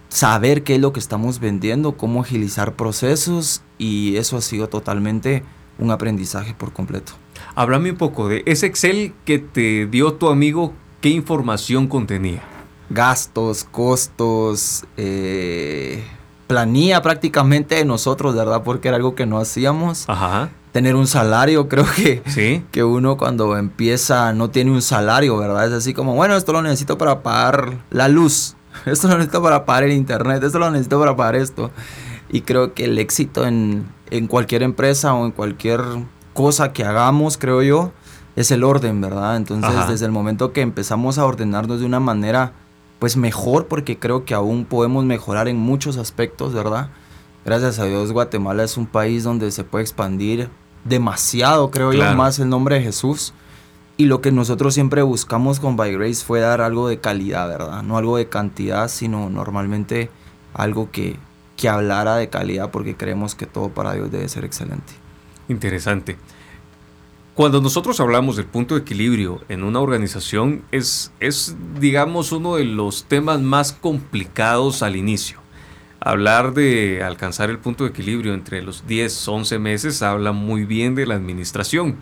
saber 0.10 0.64
qué 0.64 0.76
es 0.76 0.82
lo 0.82 0.94
que 0.94 1.00
estamos 1.00 1.40
vendiendo, 1.40 1.98
cómo 1.98 2.22
agilizar 2.22 2.74
procesos 2.74 3.64
y 3.78 4.16
eso 4.18 4.38
ha 4.38 4.42
sido 4.42 4.70
totalmente 4.70 5.44
un 5.80 5.92
aprendizaje 5.92 6.54
por 6.54 6.72
completo. 6.72 7.14
Háblame 7.56 7.92
un 7.92 7.98
poco 7.98 8.30
de 8.30 8.42
ese 8.48 8.66
Excel 8.66 9.14
que 9.26 9.38
te 9.38 9.86
dio 9.86 10.14
tu 10.14 10.30
amigo, 10.30 10.74
¿qué 11.02 11.10
información 11.10 11.88
contenía? 11.88 12.42
Gastos, 12.90 13.64
costos, 13.64 14.86
eh, 14.98 16.04
planilla 16.48 17.04
prácticamente 17.04 17.76
de 17.76 17.86
nosotros, 17.86 18.36
¿verdad? 18.36 18.64
Porque 18.64 18.88
era 18.88 18.98
algo 18.98 19.14
que 19.14 19.28
no 19.28 19.38
hacíamos. 19.38 20.06
Ajá. 20.10 20.50
Tener 20.72 20.96
un 20.96 21.06
salario, 21.06 21.68
creo 21.70 21.86
que, 21.86 22.24
¿Sí? 22.26 22.66
que 22.72 22.84
uno 22.84 23.18
cuando 23.18 23.56
empieza 23.56 24.34
no 24.34 24.50
tiene 24.50 24.72
un 24.72 24.82
salario, 24.82 25.38
¿verdad? 25.38 25.68
Es 25.68 25.74
así 25.74 25.94
como, 25.94 26.16
bueno, 26.16 26.36
esto 26.36 26.54
lo 26.54 26.64
necesito 26.64 26.98
para 26.98 27.22
pagar 27.22 27.78
la 27.92 28.08
luz, 28.08 28.56
esto 28.88 29.08
lo 29.10 29.14
necesito 29.14 29.44
para 29.44 29.64
pagar 29.66 29.84
el 29.84 29.92
internet, 29.92 30.44
esto 30.44 30.58
lo 30.58 30.72
necesito 30.72 31.00
para 31.00 31.16
pagar 31.16 31.36
esto. 31.36 31.70
Y 32.32 32.42
creo 32.42 32.74
que 32.74 32.86
el 32.86 32.98
éxito 32.98 33.46
en, 33.46 33.86
en 34.10 34.26
cualquier 34.26 34.64
empresa 34.64 35.14
o 35.14 35.24
en 35.24 35.32
cualquier 35.32 35.82
cosa 36.34 36.74
que 36.74 36.84
hagamos, 36.84 37.38
creo 37.38 37.62
yo, 37.62 37.92
es 38.36 38.52
el 38.52 38.64
orden, 38.64 39.00
¿verdad? 39.02 39.38
Entonces, 39.38 39.88
desde 39.88 40.06
el 40.06 40.12
momento 40.12 40.54
que 40.54 40.62
empezamos 40.62 41.18
a 41.18 41.26
ordenarnos 41.26 41.80
de 41.80 41.86
una 41.86 42.00
manera, 42.00 42.54
pues 43.00 43.18
mejor, 43.18 43.68
porque 43.68 44.00
creo 44.00 44.26
que 44.26 44.34
aún 44.34 44.66
podemos 44.66 45.06
mejorar 45.06 45.48
en 45.48 45.58
muchos 45.58 45.98
aspectos, 45.98 46.54
¿verdad? 46.54 46.90
Gracias 47.46 47.80
a 47.80 47.86
Dios, 47.86 48.12
Guatemala 48.12 48.64
es 48.64 48.78
un 48.78 48.88
país 48.88 49.24
donde 49.24 49.52
se 49.52 49.64
puede 49.64 49.84
expandir 49.84 50.50
demasiado, 50.86 51.70
creo 51.72 51.94
yo, 51.94 52.14
más 52.16 52.40
el 52.40 52.50
nombre 52.50 52.76
de 52.76 52.82
Jesús. 52.84 53.34
Y 53.96 54.06
lo 54.06 54.22
que 54.22 54.32
nosotros 54.32 54.74
siempre 54.74 55.04
buscamos 55.04 55.60
con 55.60 55.76
By 55.76 55.94
Grace 55.94 56.26
fue 56.26 56.40
dar 56.40 56.62
algo 56.62 56.88
de 56.88 57.00
calidad, 57.00 57.48
¿verdad? 57.48 57.84
No 57.84 57.98
algo 57.98 58.18
de 58.18 58.28
cantidad, 58.28 58.88
sino 58.88 59.30
normalmente 59.30 60.10
algo 60.54 60.90
que, 60.90 61.20
que 61.58 61.70
hablara 61.70 62.16
de 62.16 62.30
calidad, 62.30 62.72
porque 62.72 62.96
creemos 62.96 63.36
que 63.36 63.46
todo 63.46 63.70
para 63.70 63.94
Dios 63.94 64.12
debe 64.12 64.28
ser 64.30 64.46
excelente. 64.46 65.03
Interesante. 65.48 66.18
Cuando 67.36 67.62
nosotros 67.62 68.00
hablamos 68.00 68.36
del 68.36 68.46
punto 68.46 68.76
de 68.76 68.82
equilibrio 68.82 69.42
en 69.50 69.64
una 69.64 69.80
organización, 69.80 70.62
es, 70.72 71.12
es, 71.20 71.56
digamos, 71.80 72.32
uno 72.32 72.58
de 72.58 72.66
los 72.66 73.06
temas 73.06 73.42
más 73.42 73.74
complicados 73.74 74.84
al 74.84 74.96
inicio. 74.96 75.40
Hablar 76.00 76.54
de 76.54 77.02
alcanzar 77.02 77.50
el 77.50 77.58
punto 77.58 77.86
de 77.86 77.90
equilibrio 77.90 78.36
entre 78.36 78.62
los 78.62 78.86
10, 78.86 79.28
11 79.28 79.58
meses 79.58 80.04
habla 80.04 80.32
muy 80.32 80.66
bien 80.66 80.94
de 80.94 81.08
la 81.08 81.16
administración. 81.16 81.98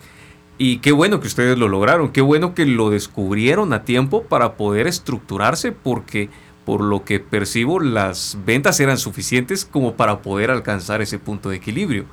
Y 0.58 0.78
qué 0.78 0.92
bueno 0.92 1.20
que 1.20 1.28
ustedes 1.28 1.56
lo 1.56 1.66
lograron, 1.66 2.12
qué 2.12 2.20
bueno 2.20 2.54
que 2.54 2.66
lo 2.66 2.90
descubrieron 2.90 3.72
a 3.72 3.84
tiempo 3.84 4.24
para 4.24 4.56
poder 4.56 4.86
estructurarse 4.86 5.72
porque 5.72 6.28
por 6.66 6.82
lo 6.82 7.04
que 7.04 7.20
percibo 7.20 7.80
las 7.80 8.36
ventas 8.44 8.80
eran 8.80 8.98
suficientes 8.98 9.64
como 9.64 9.94
para 9.94 10.20
poder 10.20 10.50
alcanzar 10.50 11.00
ese 11.00 11.18
punto 11.18 11.48
de 11.48 11.56
equilibrio. 11.56 12.04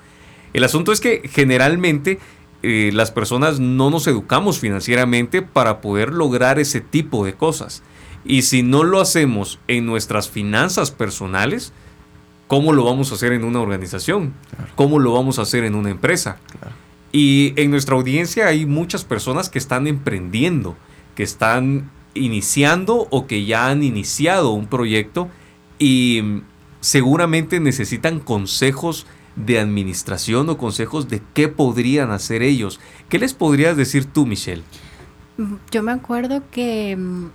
El 0.53 0.63
asunto 0.63 0.91
es 0.91 0.99
que 0.99 1.27
generalmente 1.31 2.19
eh, 2.61 2.91
las 2.93 3.11
personas 3.11 3.59
no 3.59 3.89
nos 3.89 4.07
educamos 4.07 4.59
financieramente 4.59 5.41
para 5.41 5.79
poder 5.81 6.11
lograr 6.13 6.59
ese 6.59 6.81
tipo 6.81 7.25
de 7.25 7.33
cosas. 7.33 7.83
Y 8.25 8.41
si 8.41 8.63
no 8.63 8.83
lo 8.83 8.99
hacemos 8.99 9.59
en 9.67 9.85
nuestras 9.85 10.29
finanzas 10.29 10.91
personales, 10.91 11.71
¿cómo 12.47 12.73
lo 12.73 12.83
vamos 12.83 13.11
a 13.11 13.15
hacer 13.15 13.31
en 13.31 13.43
una 13.43 13.61
organización? 13.61 14.33
¿Cómo 14.75 14.99
lo 14.99 15.13
vamos 15.13 15.39
a 15.39 15.43
hacer 15.43 15.63
en 15.63 15.75
una 15.75 15.89
empresa? 15.89 16.37
Y 17.11 17.53
en 17.55 17.71
nuestra 17.71 17.95
audiencia 17.95 18.47
hay 18.47 18.65
muchas 18.65 19.05
personas 19.05 19.49
que 19.49 19.57
están 19.57 19.87
emprendiendo, 19.87 20.75
que 21.15 21.23
están 21.23 21.89
iniciando 22.13 23.07
o 23.09 23.25
que 23.25 23.45
ya 23.45 23.69
han 23.69 23.83
iniciado 23.83 24.51
un 24.51 24.67
proyecto 24.67 25.29
y 25.77 26.21
mm, 26.21 26.41
seguramente 26.81 27.59
necesitan 27.59 28.19
consejos 28.19 29.05
de 29.35 29.59
administración 29.59 30.49
o 30.49 30.57
consejos 30.57 31.09
de 31.09 31.21
qué 31.33 31.47
podrían 31.47 32.11
hacer 32.11 32.41
ellos. 32.41 32.79
¿Qué 33.09 33.19
les 33.19 33.33
podrías 33.33 33.77
decir 33.77 34.05
tú, 34.05 34.25
Michelle? 34.25 34.63
Yo 35.71 35.83
me 35.83 35.91
acuerdo 35.91 36.43
que 36.51 36.95
mm, 36.97 37.27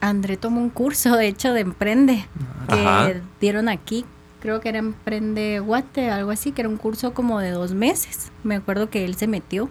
André 0.00 0.36
tomó 0.36 0.60
un 0.60 0.70
curso, 0.70 1.16
de 1.16 1.28
hecho, 1.28 1.52
de 1.52 1.60
Emprende, 1.60 2.26
que 2.68 3.20
dieron 3.40 3.68
aquí. 3.68 4.04
Creo 4.40 4.60
que 4.60 4.70
era 4.70 4.78
Emprende 4.78 5.60
Guate, 5.60 6.10
algo 6.10 6.32
así, 6.32 6.50
que 6.50 6.62
era 6.62 6.68
un 6.68 6.76
curso 6.76 7.14
como 7.14 7.38
de 7.38 7.50
dos 7.50 7.72
meses. 7.72 8.32
Me 8.42 8.56
acuerdo 8.56 8.90
que 8.90 9.04
él 9.04 9.14
se 9.14 9.28
metió. 9.28 9.70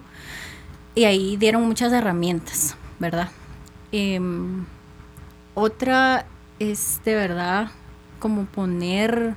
Y 0.94 1.04
ahí 1.04 1.36
dieron 1.36 1.66
muchas 1.66 1.92
herramientas, 1.92 2.76
¿verdad? 2.98 3.28
Em, 3.92 4.64
otra 5.54 6.24
es 6.58 7.00
de 7.04 7.14
verdad 7.14 7.70
como 8.18 8.44
poner 8.46 9.34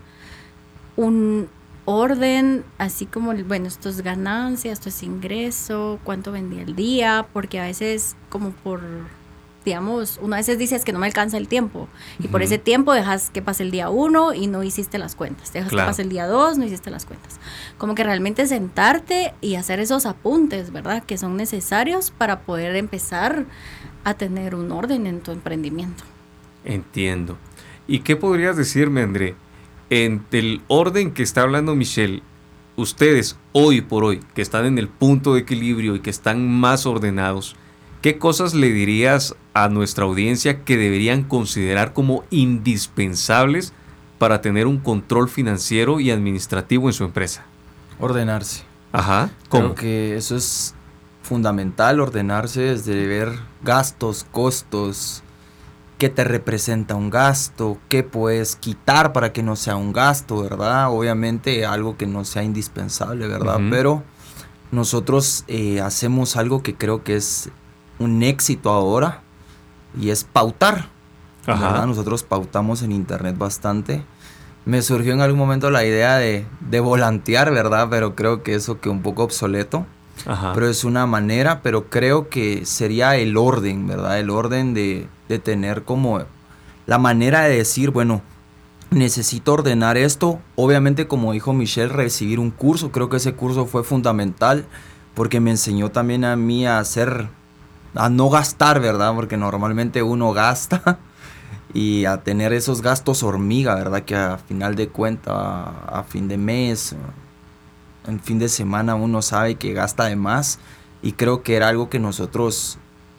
un, 0.95 1.49
orden, 1.86 2.63
así 2.78 3.06
como, 3.06 3.34
bueno, 3.34 3.67
esto 3.67 3.89
es 3.89 4.02
ganancia, 4.02 4.71
esto 4.71 4.89
es 4.89 5.04
ingreso, 5.04 6.00
cuánto 6.04 6.32
vendí 6.32 6.60
el 6.60 6.76
día, 6.76 7.28
porque 7.32 7.60
a 7.60 7.63
veces 7.63 8.15
como 8.30 8.52
por 8.52 8.82
digamos, 9.65 10.19
uno 10.21 10.36
a 10.36 10.38
veces 10.38 10.60
dice 10.60 10.80
que 10.80 10.93
no 10.93 11.00
me 11.00 11.08
alcanza 11.08 11.38
el 11.38 11.48
tiempo 11.48 11.89
y 12.19 12.28
por 12.28 12.43
ese 12.43 12.60
tiempo 12.60 12.93
dejas 12.93 13.32
que 13.32 13.41
pase 13.41 13.63
el 13.63 13.71
día 13.71 13.89
uno 13.89 14.34
y 14.34 14.45
no 14.45 14.63
hiciste 14.63 15.00
las 15.00 15.15
cuentas, 15.15 15.52
dejas 15.52 15.71
que 15.71 15.78
pase 15.78 16.04
el 16.04 16.10
día 16.10 16.28
dos, 16.28 16.58
no 16.58 16.65
hiciste 16.65 16.91
las 16.91 17.06
cuentas. 17.06 17.39
Como 17.80 17.95
que 17.95 18.04
realmente 18.04 18.45
sentarte 18.45 19.34
y 19.41 19.56
hacer 19.56 19.80
esos 19.80 20.06
apuntes, 20.06 20.71
¿verdad? 20.71 21.04
Que 21.04 21.17
son 21.17 21.36
necesarios 21.36 22.12
para 22.12 22.41
poder 22.41 22.76
empezar 22.76 23.45
a 24.04 24.13
tener 24.13 24.54
un 24.54 24.71
orden 24.71 25.08
en 25.08 25.21
tu 25.21 25.32
emprendimiento. 25.32 26.04
Entiendo. 26.63 27.38
¿Y 27.88 28.00
qué 28.00 28.15
podrías 28.15 28.56
decirme, 28.56 29.02
André? 29.02 29.36
En 29.89 30.26
el 30.32 30.62
orden 30.67 31.12
que 31.12 31.24
está 31.24 31.41
hablando 31.41 31.76
Michelle, 31.76 32.24
ustedes 32.76 33.38
hoy 33.52 33.82
por 33.82 34.04
hoy, 34.04 34.19
que 34.34 34.41
están 34.41 34.65
en 34.65 34.78
el 34.78 34.88
punto 34.88 35.34
de 35.34 35.41
equilibrio 35.41 35.95
y 35.95 36.00
que 36.00 36.10
están 36.10 36.48
más 36.48 36.86
ordenados, 36.86 37.56
¿qué 38.02 38.17
cosas 38.17 38.54
le 38.54 38.71
dirías 38.71 39.36
a 39.54 39.69
nuestra 39.69 40.06
audiencia 40.06 40.63
que 40.63 40.78
deberían 40.78 41.24
considerar 41.24 41.93
como 41.93 42.24
indispensables 42.30 43.74
para 44.17 44.41
tener 44.41 44.67
un 44.67 44.80
control 44.80 45.30
financiero 45.30 46.00
y 46.00 46.12
administrativo 46.12 46.88
en 46.88 46.93
su 46.93 47.04
empresa? 47.04 47.45
Ordenarse. 48.00 48.63
Ajá. 48.91 49.30
¿cómo? 49.50 49.76
Creo 49.76 49.76
que 49.76 50.15
eso 50.15 50.36
es 50.36 50.74
fundamental, 51.21 52.00
ordenarse 52.00 52.62
desde 52.62 53.08
ver 53.08 53.39
gastos, 53.63 54.26
costos, 54.32 55.24
qué 55.97 56.10
te 56.10 56.23
representa 56.23 56.95
un 56.95 57.10
gasto, 57.10 57.77
qué 57.89 58.03
puedes 58.03 58.55
quitar 58.55 59.13
para 59.13 59.31
que 59.31 59.43
no 59.43 59.55
sea 59.55 59.75
un 59.75 59.93
gasto, 59.93 60.41
¿verdad? 60.41 60.91
Obviamente 60.91 61.65
algo 61.65 61.97
que 61.97 62.05
no 62.05 62.25
sea 62.25 62.43
indispensable, 62.43 63.27
¿verdad? 63.27 63.60
Pero 63.69 64.03
nosotros 64.71 65.45
eh, 65.47 65.81
hacemos 65.81 66.36
algo 66.36 66.62
que 66.63 66.75
creo 66.75 67.03
que 67.03 67.15
es 67.15 67.49
un 67.99 68.23
éxito 68.23 68.71
ahora 68.71 69.21
y 69.99 70.10
es 70.10 70.23
pautar. 70.23 70.89
¿verdad? 71.47 71.86
Nosotros 71.86 72.23
pautamos 72.23 72.81
en 72.81 72.91
internet 72.91 73.38
bastante. 73.38 74.03
Me 74.65 74.81
surgió 74.81 75.13
en 75.13 75.21
algún 75.21 75.38
momento 75.38 75.69
la 75.69 75.86
idea 75.86 76.17
de, 76.17 76.45
de 76.60 76.79
volantear, 76.79 77.51
¿verdad? 77.51 77.88
Pero 77.89 78.15
creo 78.15 78.41
que 78.41 78.55
eso 78.55 78.81
quedó 78.81 78.93
un 78.93 79.03
poco 79.03 79.23
obsoleto. 79.23 79.86
Pero 80.54 80.69
es 80.69 80.84
una 80.84 81.06
manera, 81.06 81.62
pero 81.62 81.89
creo 81.89 82.30
que 82.30 82.65
sería 82.65 83.15
el 83.15 83.38
orden, 83.38 83.86
¿verdad? 83.88 84.19
El 84.19 84.30
orden 84.30 84.73
de, 84.73 85.08
de 85.30 85.39
tener 85.39 85.84
como 85.84 86.23
la 86.88 86.97
manera 86.97 87.41
de 87.41 87.58
decir, 87.58 87.91
bueno, 87.91 88.21
necesito 88.91 89.54
ordenar 89.54 89.97
esto. 89.97 90.39
Obviamente, 90.56 91.08
como 91.08 91.34
dijo 91.34 91.54
Michelle, 91.54 91.89
recibir 91.89 92.39
un 92.39 92.51
curso. 92.51 92.91
Creo 92.91 93.10
que 93.10 93.17
ese 93.17 93.34
curso 93.34 93.65
fue 93.65 93.84
fundamental 93.84 94.65
porque 95.13 95.39
me 95.39 95.51
enseñó 95.51 95.91
también 95.91 96.25
a 96.25 96.36
mí 96.36 96.67
a 96.67 96.80
hacer, 96.80 97.30
a 97.95 98.10
no 98.10 98.30
gastar, 98.30 98.80
¿verdad? 98.80 99.13
Porque 99.15 99.38
normalmente 99.38 100.04
uno 100.04 100.34
gasta 100.34 100.99
y 101.73 102.06
a 102.06 102.23
tener 102.23 102.54
esos 102.54 102.82
gastos 102.82 103.23
hormiga, 103.23 103.75
¿verdad? 103.75 104.04
Que 104.04 104.15
a 104.15 104.38
final 104.38 104.75
de 104.75 104.89
cuenta, 104.89 105.63
a 105.88 106.04
fin 106.04 106.28
de 106.28 106.38
mes, 106.38 106.95
en 108.07 108.19
fin 108.19 108.39
de 108.39 108.49
semana 108.49 108.95
uno 108.95 109.21
sabe 109.21 109.55
que 109.55 109.73
gasta 109.73 110.05
de 110.05 110.15
más 110.15 110.59
y 111.01 111.13
creo 111.13 111.43
que 111.43 111.55
era 111.55 111.69
algo 111.69 111.89
que 111.89 111.99
nosotros 111.99 112.77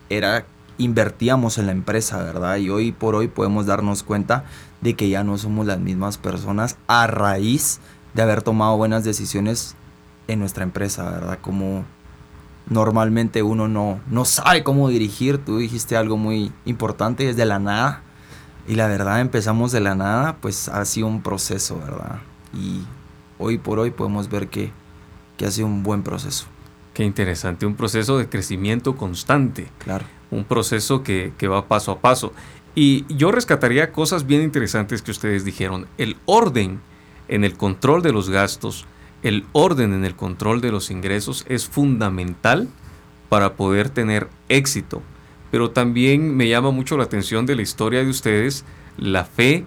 era 0.08 0.46
invertíamos 0.78 1.58
en 1.58 1.66
la 1.66 1.72
empresa, 1.72 2.22
¿verdad? 2.22 2.56
Y 2.56 2.68
hoy 2.68 2.92
por 2.92 3.14
hoy 3.14 3.28
podemos 3.28 3.66
darnos 3.66 4.02
cuenta 4.02 4.44
de 4.80 4.94
que 4.94 5.08
ya 5.08 5.24
no 5.24 5.38
somos 5.38 5.66
las 5.66 5.78
mismas 5.78 6.18
personas 6.18 6.76
a 6.86 7.06
raíz 7.06 7.80
de 8.14 8.22
haber 8.22 8.42
tomado 8.42 8.76
buenas 8.76 9.04
decisiones 9.04 9.74
en 10.28 10.38
nuestra 10.38 10.64
empresa, 10.64 11.10
¿verdad? 11.10 11.38
Como 11.40 11.84
normalmente 12.68 13.42
uno 13.42 13.68
no, 13.68 14.00
no 14.10 14.24
sabe 14.24 14.64
cómo 14.64 14.88
dirigir, 14.88 15.38
tú 15.38 15.58
dijiste 15.58 15.96
algo 15.96 16.16
muy 16.16 16.52
importante 16.64 17.24
desde 17.24 17.44
la 17.46 17.58
nada 17.58 18.02
y 18.66 18.74
la 18.74 18.88
verdad 18.88 19.20
empezamos 19.20 19.72
de 19.72 19.80
la 19.80 19.94
nada, 19.94 20.36
pues 20.40 20.68
ha 20.68 20.84
sido 20.84 21.06
un 21.06 21.22
proceso, 21.22 21.78
¿verdad? 21.78 22.18
Y 22.52 22.82
hoy 23.38 23.58
por 23.58 23.78
hoy 23.78 23.90
podemos 23.90 24.28
ver 24.28 24.48
que, 24.48 24.70
que 25.36 25.46
ha 25.46 25.50
sido 25.50 25.66
un 25.66 25.82
buen 25.82 26.02
proceso. 26.02 26.46
Qué 26.94 27.04
interesante, 27.04 27.66
un 27.66 27.74
proceso 27.74 28.18
de 28.18 28.28
crecimiento 28.28 28.96
constante. 28.96 29.68
Claro. 29.78 30.04
Un 30.30 30.44
proceso 30.44 31.02
que, 31.02 31.32
que, 31.36 31.46
va 31.46 31.68
paso 31.68 31.92
a 31.92 32.00
paso. 32.00 32.32
Y 32.74 33.04
yo 33.14 33.32
rescataría 33.32 33.92
cosas 33.92 34.26
bien 34.26 34.42
interesantes 34.42 35.02
que 35.02 35.10
ustedes 35.10 35.44
dijeron. 35.44 35.86
El 35.98 36.16
orden 36.24 36.80
en 37.28 37.44
el 37.44 37.56
control 37.56 38.02
de 38.02 38.12
los 38.12 38.30
gastos, 38.30 38.86
el 39.22 39.44
orden 39.52 39.92
en 39.92 40.04
el 40.04 40.14
control 40.14 40.60
de 40.60 40.72
los 40.72 40.90
ingresos 40.90 41.44
es 41.48 41.66
fundamental 41.66 42.68
para 43.28 43.54
poder 43.54 43.90
tener 43.90 44.28
éxito. 44.48 45.02
Pero 45.50 45.70
también 45.70 46.36
me 46.36 46.48
llama 46.48 46.70
mucho 46.70 46.96
la 46.96 47.04
atención 47.04 47.46
de 47.46 47.56
la 47.56 47.62
historia 47.62 48.02
de 48.02 48.10
ustedes, 48.10 48.64
la 48.96 49.24
fe 49.24 49.64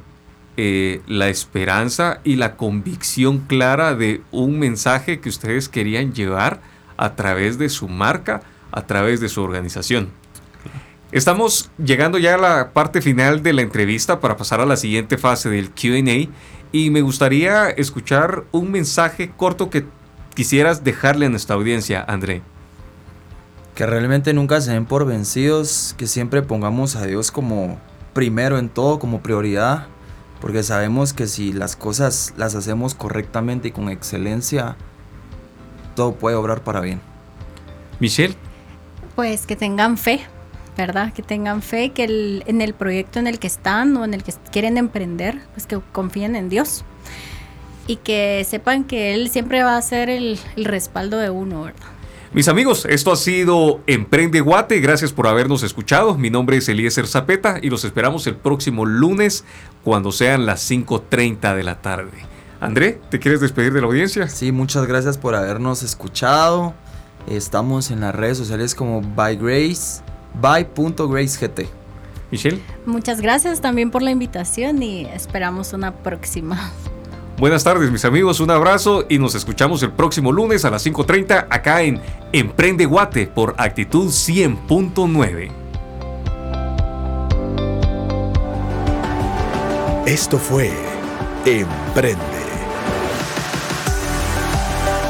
eh, 0.62 1.02
la 1.08 1.30
esperanza 1.30 2.20
y 2.26 2.36
la 2.36 2.58
convicción 2.58 3.38
clara 3.38 3.96
de 3.96 4.22
un 4.30 4.60
mensaje 4.60 5.22
que 5.22 5.30
ustedes 5.30 5.70
querían 5.70 6.12
llevar 6.12 6.60
a 6.98 7.16
través 7.16 7.58
de 7.58 7.70
su 7.70 7.88
marca, 7.88 8.42
a 8.70 8.86
través 8.86 9.22
de 9.22 9.30
su 9.30 9.42
organización. 9.42 10.10
Estamos 11.14 11.72
llegando 11.78 12.18
ya 12.18 12.36
a 12.36 12.38
la 12.38 12.72
parte 12.74 13.02
final 13.02 13.42
de 13.42 13.54
la 13.54 13.62
entrevista 13.62 14.20
para 14.20 14.36
pasar 14.36 14.60
a 14.60 14.66
la 14.66 14.76
siguiente 14.76 15.18
fase 15.18 15.50
del 15.50 15.70
QA 15.72 16.30
y 16.74 16.90
me 16.90 17.04
gustaría 17.04 17.70
escuchar 17.70 18.44
un 18.52 18.70
mensaje 18.70 19.32
corto 19.38 19.70
que 19.70 19.86
quisieras 20.36 20.84
dejarle 20.84 21.28
a 21.28 21.30
nuestra 21.30 21.56
audiencia, 21.56 22.04
André. 22.06 22.42
Que 23.76 23.86
realmente 23.86 24.34
nunca 24.34 24.60
se 24.60 24.74
den 24.74 24.86
por 24.86 25.06
vencidos, 25.06 25.96
que 25.98 26.06
siempre 26.06 26.42
pongamos 26.42 26.98
a 26.98 27.06
Dios 27.06 27.32
como 27.32 27.80
primero 28.12 28.58
en 28.58 28.68
todo, 28.68 29.00
como 29.00 29.22
prioridad 29.22 29.88
porque 30.42 30.64
sabemos 30.64 31.14
que 31.14 31.28
si 31.28 31.54
las 31.54 31.76
cosas 31.76 32.34
las 32.38 32.56
hacemos 32.56 32.96
correctamente 32.96 33.70
y 33.70 33.72
con 33.72 33.90
excelencia, 33.90 34.78
todo 35.96 36.16
puede 36.16 36.36
obrar 36.36 36.64
para 36.64 36.80
bien. 36.80 37.02
Michelle. 38.00 38.36
Pues 39.16 39.46
que 39.46 39.56
tengan 39.56 39.98
fe, 39.98 40.22
¿verdad? 40.78 41.12
Que 41.14 41.22
tengan 41.22 41.62
fe 41.62 41.92
que 41.92 42.44
en 42.46 42.62
el 42.62 42.74
proyecto 42.74 43.20
en 43.20 43.28
el 43.28 43.40
que 43.40 43.48
están 43.48 43.96
o 43.98 44.06
en 44.06 44.14
el 44.14 44.24
que 44.24 44.34
quieren 44.52 44.78
emprender, 44.78 45.42
pues 45.54 45.66
que 45.66 45.80
confíen 45.92 46.36
en 46.36 46.48
Dios. 46.48 46.86
Y 47.86 47.98
que 47.98 48.46
sepan 48.48 48.84
que 48.84 49.14
Él 49.14 49.30
siempre 49.30 49.64
va 49.64 49.76
a 49.76 49.82
ser 49.82 50.10
el, 50.10 50.40
el 50.56 50.66
respaldo 50.66 51.18
de 51.18 51.32
uno, 51.32 51.64
¿verdad? 51.64 51.99
Mis 52.32 52.48
amigos, 52.48 52.86
esto 52.86 53.12
ha 53.12 53.16
sido 53.16 53.82
Emprende 53.88 54.40
Guate. 54.42 54.80
Gracias 54.82 55.12
por 55.12 55.26
habernos 55.26 55.64
escuchado. 55.64 56.16
Mi 56.16 56.30
nombre 56.30 56.58
es 56.58 56.70
Eliezer 56.70 57.08
Zapeta 57.08 57.58
y 57.60 57.72
los 57.72 57.84
esperamos 57.86 58.28
el 58.28 58.36
próximo 58.36 58.86
lunes 58.86 59.46
cuando 59.84 60.12
sean 60.12 60.46
las 60.46 60.70
5.30 60.70 61.56
de 61.56 61.64
la 61.64 61.82
tarde. 61.82 62.12
André, 62.62 63.02
¿te 63.10 63.18
quieres 63.18 63.42
despedir 63.42 63.74
de 63.74 63.82
la 63.82 63.88
audiencia? 63.88 64.28
Sí, 64.28 64.52
muchas 64.52 64.86
gracias 64.86 65.18
por 65.18 65.34
habernos 65.34 65.82
escuchado. 65.82 66.76
Estamos 67.28 67.90
en 67.90 68.02
las 68.02 68.14
redes 68.14 68.38
sociales 68.38 68.76
como 68.76 69.02
bygrace, 69.02 70.04
by.gracegt. 70.40 71.62
Michelle. 72.30 72.62
Muchas 72.86 73.22
gracias 73.22 73.60
también 73.60 73.90
por 73.90 74.04
la 74.04 74.12
invitación 74.12 74.84
y 74.84 75.06
esperamos 75.06 75.74
una 75.74 75.96
próxima. 75.96 76.72
Buenas 77.40 77.64
tardes 77.64 77.90
mis 77.90 78.04
amigos, 78.04 78.42
un 78.42 78.52
abrazo 78.52 79.06
y 79.08 79.18
nos 79.18 79.34
escuchamos 79.34 79.82
el 79.82 79.94
próximo 79.94 80.34
lunes 80.34 80.66
a 80.66 80.70
las 80.70 80.86
5.30 80.86 81.48
acá 81.50 81.84
en 81.84 82.02
Emprende 82.34 82.84
Guate 82.84 83.28
por 83.28 83.56
Actitud 83.58 84.10
100.9. 84.10 85.50
Esto 90.06 90.38
fue 90.38 90.70
Emprende. 91.46 92.20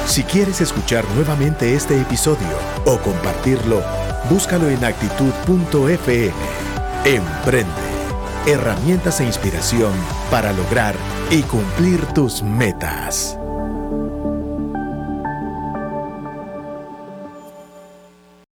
Si 0.06 0.22
quieres 0.22 0.62
escuchar 0.62 1.06
nuevamente 1.16 1.74
este 1.74 2.00
episodio 2.00 2.60
o 2.86 3.00
compartirlo, 3.00 3.82
búscalo 4.30 4.70
en 4.70 4.86
actitud.fm. 4.86 6.34
Emprende. 7.06 7.89
Herramientas 8.48 9.20
e 9.20 9.26
inspiración 9.26 9.94
para 10.32 10.54
lograr 10.54 10.96
y 11.30 11.44
cumplir 11.44 12.06
tus 12.14 12.42
metas. 12.42 13.39